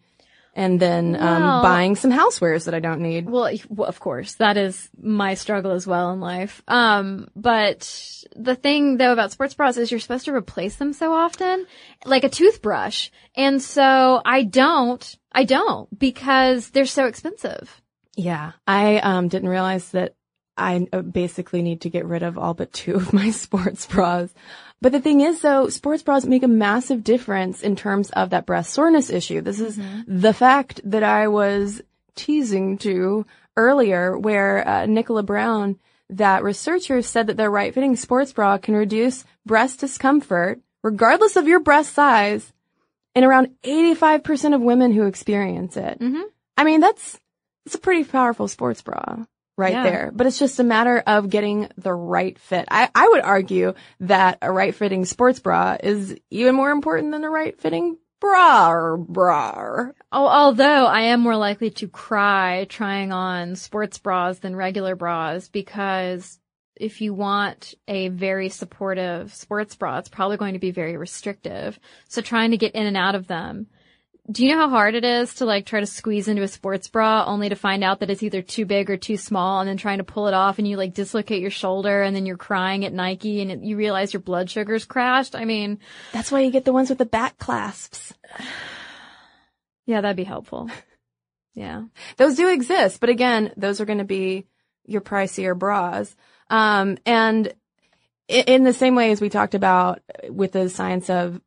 [0.55, 3.29] and then, um, Well- buying some housewares that I don't need.
[3.29, 6.61] Well, well, of course, that is my struggle as well in life.
[6.67, 11.13] Um, but the thing though about sports bras is you're supposed to replace them so
[11.13, 11.67] often,
[12.05, 13.09] like a toothbrush.
[13.35, 17.81] And so I don't, I don't because they're so expensive.
[18.15, 18.53] Yeah.
[18.65, 20.15] I, um, didn't realize that
[20.57, 24.33] I uh, basically need to get rid of all but two of my sports bras.
[24.81, 28.45] But the thing is though, sports bras make a massive difference in terms of that
[28.45, 29.41] breast soreness issue.
[29.41, 31.81] This is the fact that I was
[32.15, 33.25] teasing to
[33.57, 35.79] earlier where uh, Nicola Brown
[36.09, 41.47] that researchers said that the right fitting sports bra can reduce breast discomfort regardless of
[41.47, 42.53] your breast size
[43.15, 45.99] in around 85% of women who experience it.
[45.99, 46.23] Mhm.
[46.57, 47.19] I mean, that's,
[47.65, 49.25] it's a pretty powerful sports bra
[49.57, 49.83] right Yeah.
[49.83, 52.65] there, but it's just a matter of getting the right fit.
[52.69, 57.23] I, I would argue that a right fitting sports bra is even more important than
[57.23, 59.87] a right fitting bra or bra.
[60.11, 65.47] Oh, although I am more likely to cry trying on sports bras than regular bras
[65.49, 66.39] because
[66.75, 71.79] if you want a very supportive sports bra, it's probably going to be very restrictive.
[72.09, 73.67] So trying to get in and out of them.
[74.31, 76.87] Do you know how hard it is to like try to squeeze into a sports
[76.87, 79.77] bra only to find out that it's either too big or too small and then
[79.77, 82.85] trying to pull it off and you like dislocate your shoulder and then you're crying
[82.85, 85.35] at Nike and it, you realize your blood sugar's crashed?
[85.35, 85.79] I mean,
[86.11, 88.13] That's why you get the ones with the back clasps.
[89.85, 90.69] yeah, that'd be helpful.
[91.57, 91.83] Yeah.
[92.17, 94.45] Those do exist, but again, those are going to be
[94.85, 96.13] your pricier bras.
[96.49, 97.53] Um, and
[98.27, 101.39] in the same way as we talked about with the science of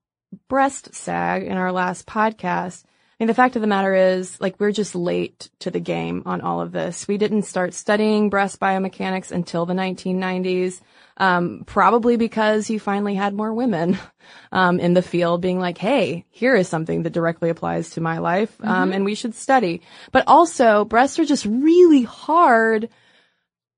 [0.48, 4.60] breast sag in our last podcast, I mean, the fact of the matter is, like,
[4.60, 7.08] we're just late to the game on all of this.
[7.08, 10.80] We didn't start studying breast biomechanics until the 1990s,
[11.16, 13.98] um, probably because you finally had more women,
[14.52, 18.18] um, in the field being like, hey, here is something that directly applies to my
[18.18, 19.82] life, um, and we should study.
[20.12, 22.88] But also, breasts are just really hard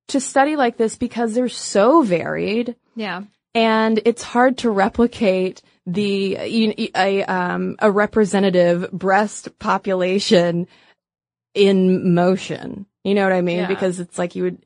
[0.09, 3.23] to study like this because they're so varied Yeah.
[3.55, 5.63] and it's hard to replicate
[5.93, 10.67] the a um a representative breast population
[11.55, 12.87] in motion.
[13.05, 13.59] You know what I mean?
[13.59, 13.67] Yeah.
[13.67, 14.59] Because it's like you would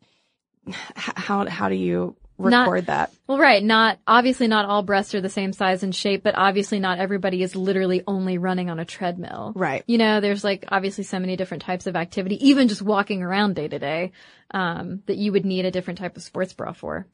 [0.97, 3.13] how how do you Not- record that?
[3.27, 3.63] Well, right.
[3.63, 7.43] Not, obviously not all breasts are the same size and shape, but obviously not everybody
[7.43, 9.53] is literally only running on a treadmill.
[9.55, 9.83] Right.
[9.87, 13.55] You know, there's like obviously so many different types of activity, even just walking around
[13.55, 14.13] day to day,
[14.51, 17.07] um, that you would need a different type of sports bra for.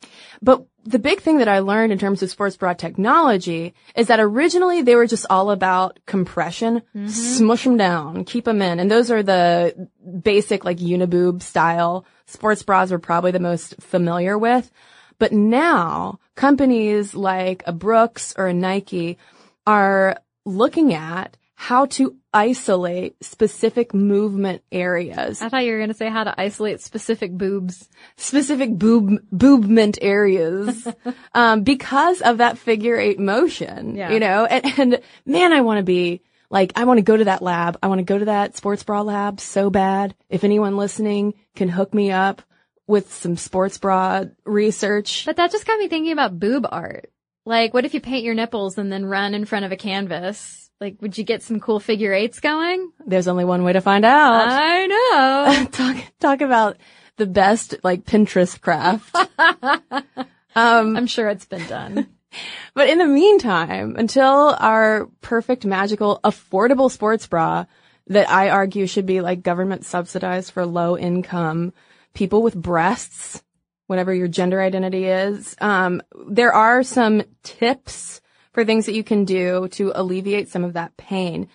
[0.42, 4.20] But the big thing that I learned in terms of sports bra technology is that
[4.20, 8.80] originally they were just all about compression, smush them down, keep them in.
[8.80, 9.88] And those are the
[10.22, 14.70] basic like uniboob style sports bras we're probably the most familiar with.
[15.20, 19.18] But now companies like a Brooks or a Nike
[19.66, 25.94] are looking at how to isolate specific movement areas I thought you were going to
[25.94, 27.86] say how to isolate specific boobs.
[28.16, 30.88] specific boob boobment areas
[31.34, 33.94] um, because of that figure eight motion.
[33.94, 34.10] Yeah.
[34.10, 37.24] You know, and, and man, I want to be like I want to go to
[37.24, 37.78] that lab.
[37.82, 40.14] I want to go to that sports bra lab so bad.
[40.30, 42.40] If anyone listening can hook me up
[42.90, 47.10] with some sports bra research, But that just got me thinking about boob art.
[47.46, 50.70] Like, what if you paint your nipples and then run in front of a canvas?
[50.80, 52.92] Like, would you get some cool figure eights going?
[53.06, 54.48] there's only one way to find out.
[54.50, 55.64] I know.
[55.72, 56.76] talk talk about
[57.16, 59.14] the best like Pinterest craft.
[60.54, 62.08] um, I'm sure it's been done.
[62.74, 67.64] But in the meantime, until our perfect, magical, affordable sports bra
[68.06, 71.72] that I argue should be like government subsidized for low income
[72.14, 73.42] people with breasts,
[73.86, 78.20] whatever your gender identity is, um, there are some tips
[78.52, 81.48] for things that you can do to alleviate some of that pain.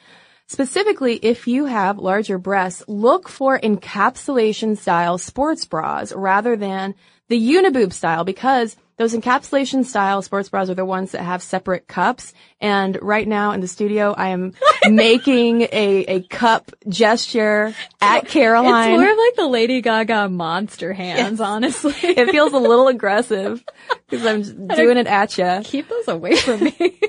[0.47, 6.93] Specifically, if you have larger breasts, look for encapsulation style sports bras rather than
[7.29, 11.87] the uniboob style because those encapsulation style sports bras are the ones that have separate
[11.87, 12.33] cups.
[12.61, 14.53] And right now in the studio, I am
[14.89, 18.91] making a, a cup gesture at Caroline.
[18.91, 21.93] It's more of like the Lady Gaga monster hands, honestly.
[22.03, 23.63] it feels a little aggressive
[24.09, 25.59] because I'm doing it at you.
[25.63, 26.99] Keep those away from me.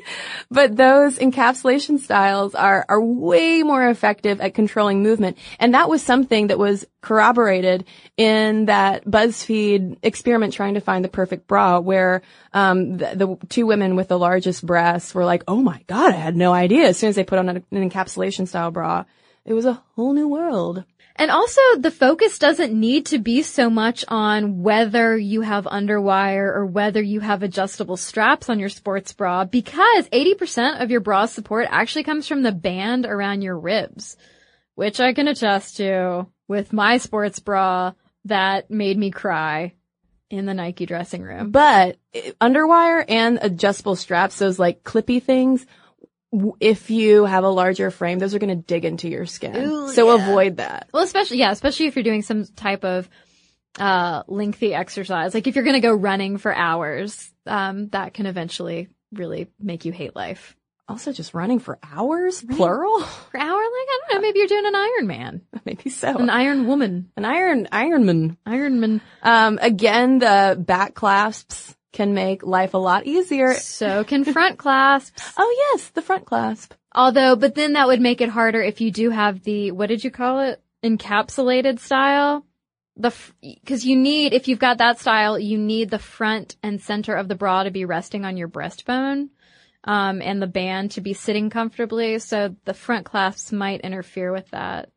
[0.51, 5.39] But those encapsulation styles are, are way more effective at controlling movement.
[5.59, 7.84] And that was something that was corroborated
[8.16, 12.22] in that BuzzFeed experiment trying to find the perfect bra where,
[12.53, 16.16] um, the, the two women with the largest breasts were like, oh my God, I
[16.16, 16.89] had no idea.
[16.89, 19.05] As soon as they put on an, an encapsulation style bra,
[19.47, 20.85] it was a whole new world.
[21.14, 26.53] and also, the focus doesn't need to be so much on whether you have underwire
[26.55, 31.27] or whether you have adjustable straps on your sports bra because 80% of your bra
[31.27, 34.16] support actually comes from the band around your ribs,
[34.74, 37.93] which I can attest to with my sports bra
[38.24, 39.76] that made me cry
[40.31, 41.51] in the Nike dressing room.
[41.51, 41.99] But
[42.41, 45.66] underwire and adjustable straps, those like clippy things,
[46.61, 49.57] if you have a larger frame, those are going to dig into your skin.
[49.57, 50.22] Ooh, so yeah.
[50.22, 50.89] avoid that.
[50.93, 53.09] Well, especially, yeah, especially if you're doing some type of,
[53.79, 55.35] uh, lengthy exercise.
[55.35, 59.85] Like if you're going to go running for hours, um, that can eventually really make
[59.85, 60.57] you hate life.
[60.89, 63.01] Also, just running for hours, plural.
[63.32, 66.16] For hour, like, I don't know, maybe you're doing an Iron Man, Maybe so.
[66.16, 68.37] an Iron Woman, An iron, Ironman.
[68.47, 69.01] Ironman.
[69.22, 73.55] Um, again, the back clasps can make life a lot easier.
[73.55, 75.20] So can front clasps.
[75.37, 76.72] Oh yes, the front clasp.
[76.95, 80.05] Although, but then that would make it harder if you do have the, what did
[80.05, 80.62] you call it?
[80.84, 82.47] Encapsulated style.
[82.97, 83.12] The,
[83.66, 87.28] cause you need, if you've got that style, you need the front and center of
[87.28, 89.28] the bra to be resting on your breastbone.
[89.87, 92.18] Um, and the band to be sitting comfortably.
[92.18, 94.91] So the front clasps might interfere with that.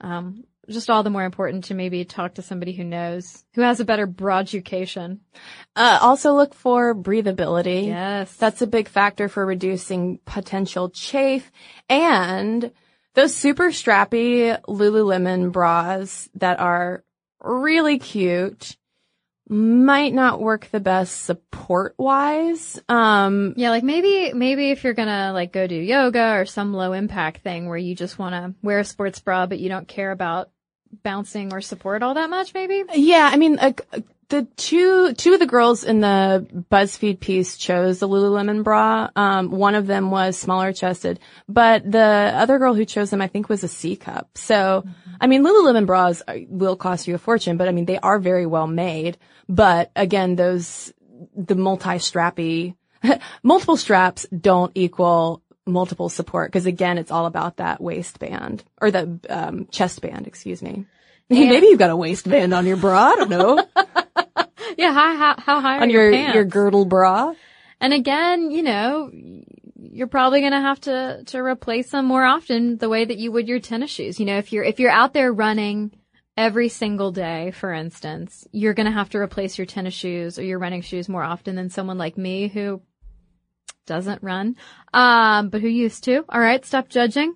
[0.00, 3.80] Um, just all the more important to maybe talk to somebody who knows, who has
[3.80, 5.20] a better bra education.
[5.76, 7.86] Uh, also look for breathability.
[7.86, 8.34] Yes.
[8.36, 11.50] That's a big factor for reducing potential chafe
[11.88, 12.70] and
[13.14, 17.04] those super strappy Lululemon bras that are
[17.40, 18.76] really cute
[19.48, 22.80] might not work the best support wise.
[22.88, 26.92] Um, Yeah, like maybe maybe if you're gonna like go do yoga or some low
[26.92, 30.10] impact thing where you just want to wear a sports bra but you don't care
[30.12, 30.50] about
[31.02, 32.84] bouncing or support all that much, maybe.
[32.94, 33.86] yeah, I mean, like,
[34.28, 39.10] the two, two of the girls in the BuzzFeed piece chose the Lululemon bra.
[39.14, 43.28] Um, one of them was smaller chested, but the other girl who chose them, I
[43.28, 44.30] think was a C cup.
[44.36, 44.84] So,
[45.20, 48.46] I mean, Lululemon bras will cost you a fortune, but I mean, they are very
[48.46, 49.18] well made.
[49.48, 50.92] But again, those,
[51.36, 52.74] the multi-strappy,
[53.42, 59.18] multiple straps don't equal multiple support because again, it's all about that waistband or the
[59.28, 60.86] um, chest band, excuse me.
[61.30, 63.12] Maybe you've got a waistband on your bra.
[63.12, 63.66] I don't know.
[64.76, 67.34] Yeah, how how, how high on are your your, your girdle bra.
[67.80, 69.10] And again, you know,
[69.76, 73.32] you're probably going to have to to replace them more often the way that you
[73.32, 74.18] would your tennis shoes.
[74.18, 75.92] You know, if you're if you're out there running
[76.36, 80.42] every single day, for instance, you're going to have to replace your tennis shoes or
[80.42, 82.82] your running shoes more often than someone like me who
[83.86, 84.56] doesn't run,
[84.92, 86.24] um, but who used to.
[86.28, 87.34] All right, stop judging.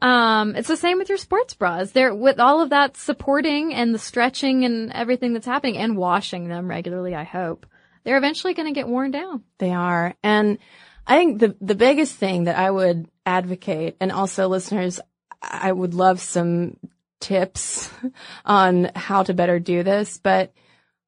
[0.00, 1.90] Um, it's the same with your sports bras.
[1.92, 6.48] There, with all of that supporting and the stretching and everything that's happening and washing
[6.48, 7.66] them regularly, I hope
[8.04, 9.42] they're eventually going to get worn down.
[9.58, 10.14] They are.
[10.22, 10.58] And
[11.06, 15.00] I think the, the biggest thing that I would advocate and also listeners,
[15.42, 16.76] I would love some
[17.20, 17.90] tips
[18.44, 20.52] on how to better do this, but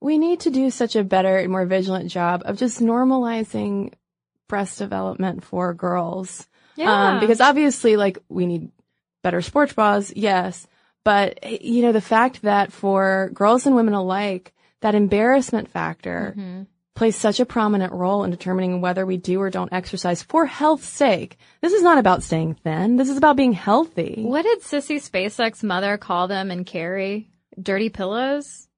[0.01, 3.93] we need to do such a better and more vigilant job of just normalizing
[4.49, 6.49] breast development for girls.
[7.15, 8.71] Um, because obviously, like, we need
[9.23, 10.67] better sports bras, yes.
[11.05, 16.63] But, you know, the fact that for girls and women alike, that embarrassment factor Mm-hmm.
[16.95, 20.89] plays such a prominent role in determining whether we do or don't exercise for health's
[20.89, 21.39] sake.
[21.63, 22.97] This is not about staying thin.
[22.97, 24.23] This is about being healthy.
[24.23, 27.31] What did Sissy Spacek's mother call them and Carrie?
[27.61, 28.69] Dirty pillows?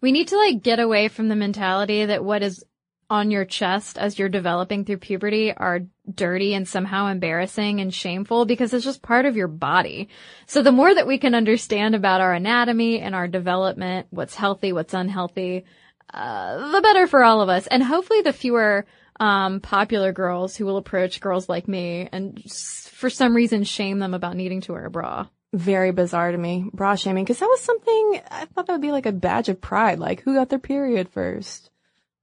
[0.00, 2.64] We need to like get away from the mentality that what is
[3.08, 5.80] on your chest as you're developing through puberty are
[6.14, 10.08] dirty and somehow embarrassing and shameful because it's just part of your body.
[10.46, 14.72] So the more that we can understand about our anatomy and our development, what's healthy,
[14.72, 15.64] what's unhealthy,
[16.12, 17.66] uh, the better for all of us.
[17.66, 18.86] And hopefully the fewer
[19.18, 22.42] um, popular girls who will approach girls like me and
[22.90, 25.26] for some reason shame them about needing to wear a bra.
[25.52, 26.64] Very bizarre to me.
[26.72, 27.26] Bra shaming.
[27.26, 29.98] Cause that was something, I thought that would be like a badge of pride.
[29.98, 31.70] Like, who got their period first?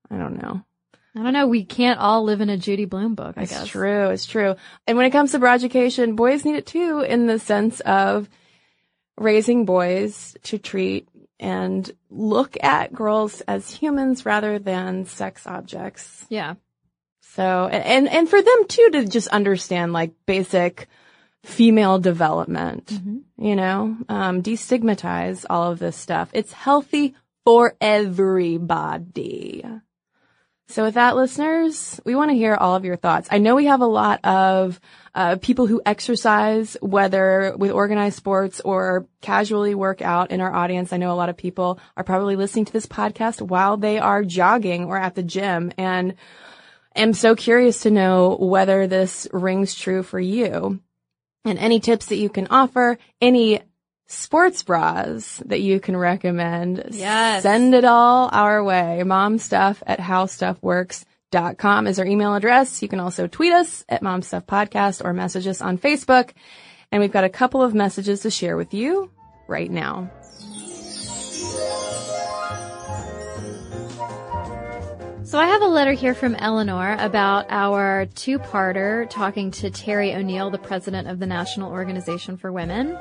[0.09, 0.63] I don't know.
[1.17, 1.47] I don't know.
[1.47, 3.67] We can't all live in a Judy Blume book, I It's guess.
[3.67, 4.09] true.
[4.09, 4.55] It's true.
[4.85, 8.29] And when it comes to bra education, boys need it too in the sense of
[9.17, 11.07] raising boys to treat
[11.39, 16.25] and look at girls as humans rather than sex objects.
[16.29, 16.53] Yeah.
[17.35, 20.87] So, and, and for them too to just understand like basic
[21.43, 22.91] female development,
[23.37, 26.29] you know, um, destigmatize all of this stuff.
[26.33, 27.15] It's healthy
[27.45, 29.63] for everybody.
[30.69, 33.29] So with that, listeners, we want to hear all of your thoughts.
[33.31, 34.81] I know we have a lot of
[35.15, 40.91] uh, people who exercise, whether with organized sports or casually work out in our audience.
[40.91, 44.23] I know a lot of people are probably listening to this podcast while they are
[44.23, 46.15] jogging or at the gym and
[46.97, 50.81] am so curious to know whether this rings true for you
[51.45, 53.61] and any tips that you can offer, any
[54.07, 56.89] sports bras that you can recommend.
[56.91, 57.43] Yes.
[57.43, 59.01] Send it all our way.
[59.05, 62.81] Momstuff at howstuffworks.com is our email address.
[62.81, 66.31] You can also tweet us at momstuffpodcast or message us on Facebook.
[66.91, 69.11] And we've got a couple of messages to share with you
[69.47, 70.09] right now.
[75.27, 80.51] So I have a letter here from Eleanor about our two-parter talking to Terry O'Neill,
[80.51, 82.97] the president of the National Organization for Women.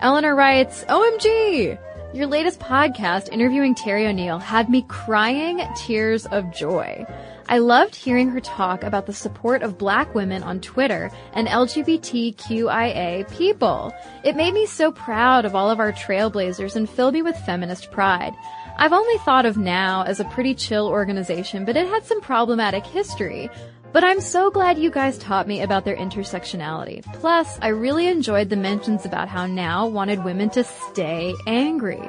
[0.00, 1.78] Eleanor writes, OMG!
[2.14, 7.04] Your latest podcast interviewing Terry O'Neill had me crying tears of joy.
[7.50, 13.30] I loved hearing her talk about the support of black women on Twitter and LGBTQIA
[13.36, 13.92] people.
[14.24, 17.90] It made me so proud of all of our trailblazers and filled me with feminist
[17.90, 18.32] pride.
[18.78, 22.86] I've only thought of NOW as a pretty chill organization, but it had some problematic
[22.86, 23.50] history.
[23.90, 27.02] But I'm so glad you guys taught me about their intersectionality.
[27.14, 32.02] Plus, I really enjoyed the mentions about how NOW wanted women to stay angry.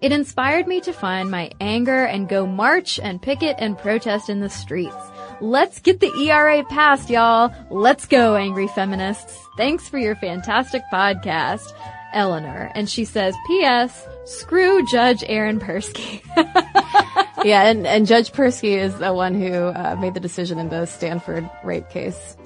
[0.00, 4.40] It inspired me to find my anger and go march and picket and protest in
[4.40, 4.96] the streets.
[5.40, 7.52] Let's get the ERA passed, y'all.
[7.68, 9.36] Let's go, angry feminists.
[9.56, 11.74] Thanks for your fantastic podcast,
[12.14, 12.70] Eleanor.
[12.74, 14.06] And she says, P.S.
[14.24, 16.22] Screw Judge Aaron Persky.
[17.44, 20.86] yeah, and, and Judge Persky is the one who uh, made the decision in the
[20.86, 22.36] Stanford rape case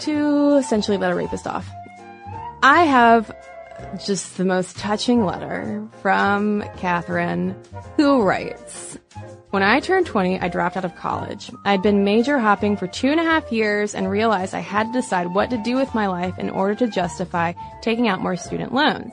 [0.00, 1.68] to essentially let a rapist off.
[2.62, 3.34] I have
[4.04, 7.56] just the most touching letter from Catherine,
[7.96, 8.98] who writes,
[9.52, 11.50] when I turned 20, I dropped out of college.
[11.66, 14.92] I'd been major hopping for two and a half years and realized I had to
[14.94, 18.72] decide what to do with my life in order to justify taking out more student
[18.72, 19.12] loans.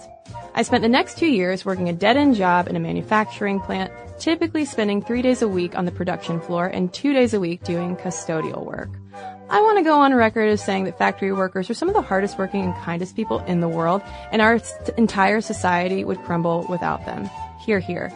[0.55, 4.63] I spent the next two years working a dead-end job in a manufacturing plant, typically
[4.63, 7.97] spending three days a week on the production floor and two days a week doing
[7.97, 8.91] custodial work.
[9.49, 12.01] I want to go on record as saying that factory workers are some of the
[12.01, 14.61] hardest working and kindest people in the world, and our
[14.95, 17.29] entire society would crumble without them.
[17.59, 18.09] Here, here.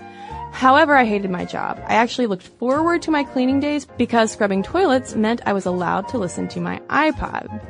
[0.54, 1.84] However, I hated my job.
[1.88, 6.08] I actually looked forward to my cleaning days because scrubbing toilets meant I was allowed
[6.10, 7.62] to listen to my iPod.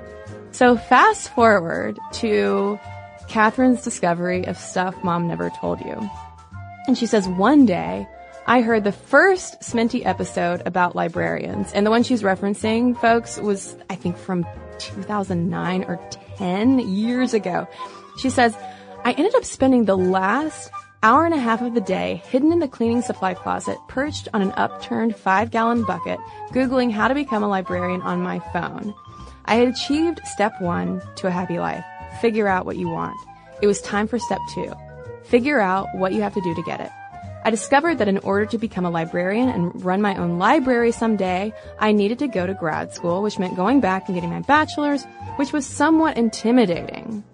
[0.52, 2.78] So fast forward to
[3.28, 6.10] Catherine's discovery of stuff mom never told you.
[6.86, 8.06] And she says, one day,
[8.46, 11.72] I heard the first Sminty episode about librarians.
[11.72, 14.46] And the one she's referencing, folks, was, I think, from
[14.80, 15.98] 2009 or
[16.38, 17.68] 10 years ago.
[18.18, 18.56] She says,
[19.06, 20.70] I ended up spending the last
[21.04, 24.42] hour and a half of the day hidden in the cleaning supply closet, perched on
[24.42, 26.20] an upturned five gallon bucket,
[26.52, 28.96] Googling how to become a librarian on my phone.
[29.46, 31.84] I had achieved step one to a happy life.
[32.22, 33.18] Figure out what you want.
[33.62, 34.74] It was time for step two.
[35.26, 36.90] Figure out what you have to do to get it.
[37.46, 41.54] I discovered that in order to become a librarian and run my own library someday,
[41.78, 45.04] I needed to go to grad school, which meant going back and getting my bachelor's,
[45.36, 47.26] which was somewhat intimidating.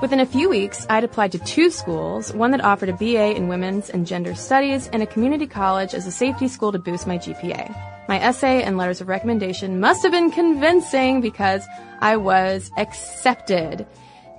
[0.00, 3.48] Within a few weeks, I'd applied to two schools, one that offered a BA in
[3.48, 7.16] women's and gender studies and a community college as a safety school to boost my
[7.16, 7.74] GPA.
[8.08, 11.64] My essay and letters of recommendation must have been convincing because
[12.00, 13.86] I was accepted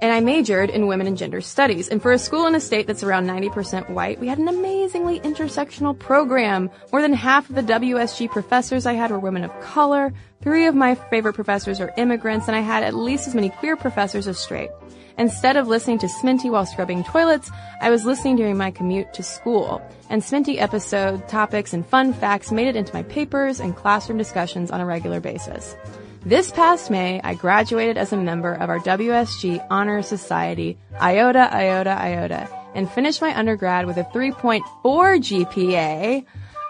[0.02, 1.88] and I majored in women and gender studies.
[1.88, 5.20] And for a school in a state that's around 90% white, we had an amazingly
[5.22, 6.70] intersectional program.
[6.92, 10.14] More than half of the WSG professors I had were women of color.
[10.42, 13.78] Three of my favorite professors are immigrants, and I had at least as many queer
[13.78, 14.70] professors as straight.
[15.18, 17.50] Instead of listening to Sminty while scrubbing toilets,
[17.80, 19.82] I was listening during my commute to school.
[20.10, 24.72] And Sminty episode topics and fun facts made it into my papers and classroom discussions
[24.72, 25.76] on a regular basis.
[26.26, 31.92] This past May, I graduated as a member of our WSG Honor Society, IOTA, IOTA,
[31.92, 36.26] IOTA, and finished my undergrad with a 3.4 GPA.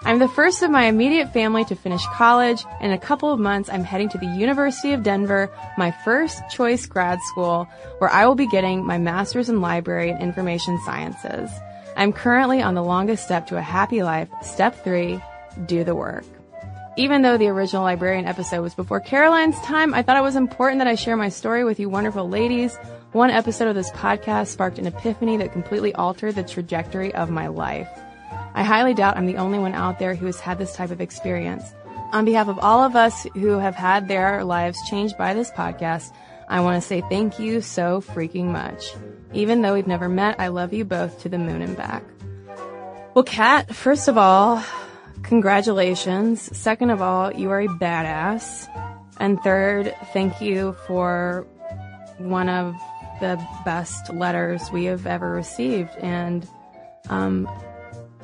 [0.05, 2.63] I'm the first of my immediate family to finish college.
[2.79, 6.85] In a couple of months, I'm heading to the University of Denver, my first choice
[6.85, 11.49] grad school, where I will be getting my master's in library and information sciences.
[11.97, 15.19] I'm currently on the longest step to a happy life, step three,
[15.65, 16.23] do the work.
[16.97, 20.81] Even though the original librarian episode was before Caroline's time, I thought it was important
[20.81, 22.77] that I share my story with you wonderful ladies.
[23.13, 27.47] One episode of this podcast sparked an epiphany that completely altered the trajectory of my
[27.47, 27.89] life.
[28.55, 31.01] I highly doubt I'm the only one out there who has had this type of
[31.01, 31.63] experience.
[32.13, 36.13] On behalf of all of us who have had their lives changed by this podcast,
[36.47, 38.93] I want to say thank you so freaking much.
[39.33, 42.03] Even though we've never met, I love you both to the moon and back.
[43.13, 44.63] Well, Kat, first of all,
[45.23, 46.57] congratulations.
[46.57, 48.69] Second of all, you are a badass.
[49.19, 51.45] And third, thank you for
[52.19, 52.73] one of
[53.19, 55.95] the best letters we have ever received.
[55.97, 56.47] And
[57.09, 57.49] um,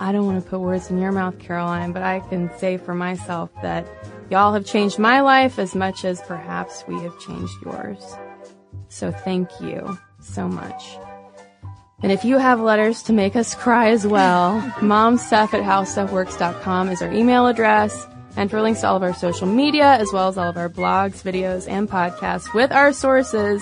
[0.01, 2.95] I don't want to put words in your mouth, Caroline, but I can say for
[2.95, 3.85] myself that
[4.31, 8.03] y'all have changed my life as much as perhaps we have changed yours.
[8.89, 10.97] So thank you so much.
[12.01, 17.03] And if you have letters to make us cry as well, momstuff at howstuffworks.com is
[17.03, 18.07] our email address.
[18.35, 20.69] And for links to all of our social media, as well as all of our
[20.69, 23.61] blogs, videos, and podcasts with our sources,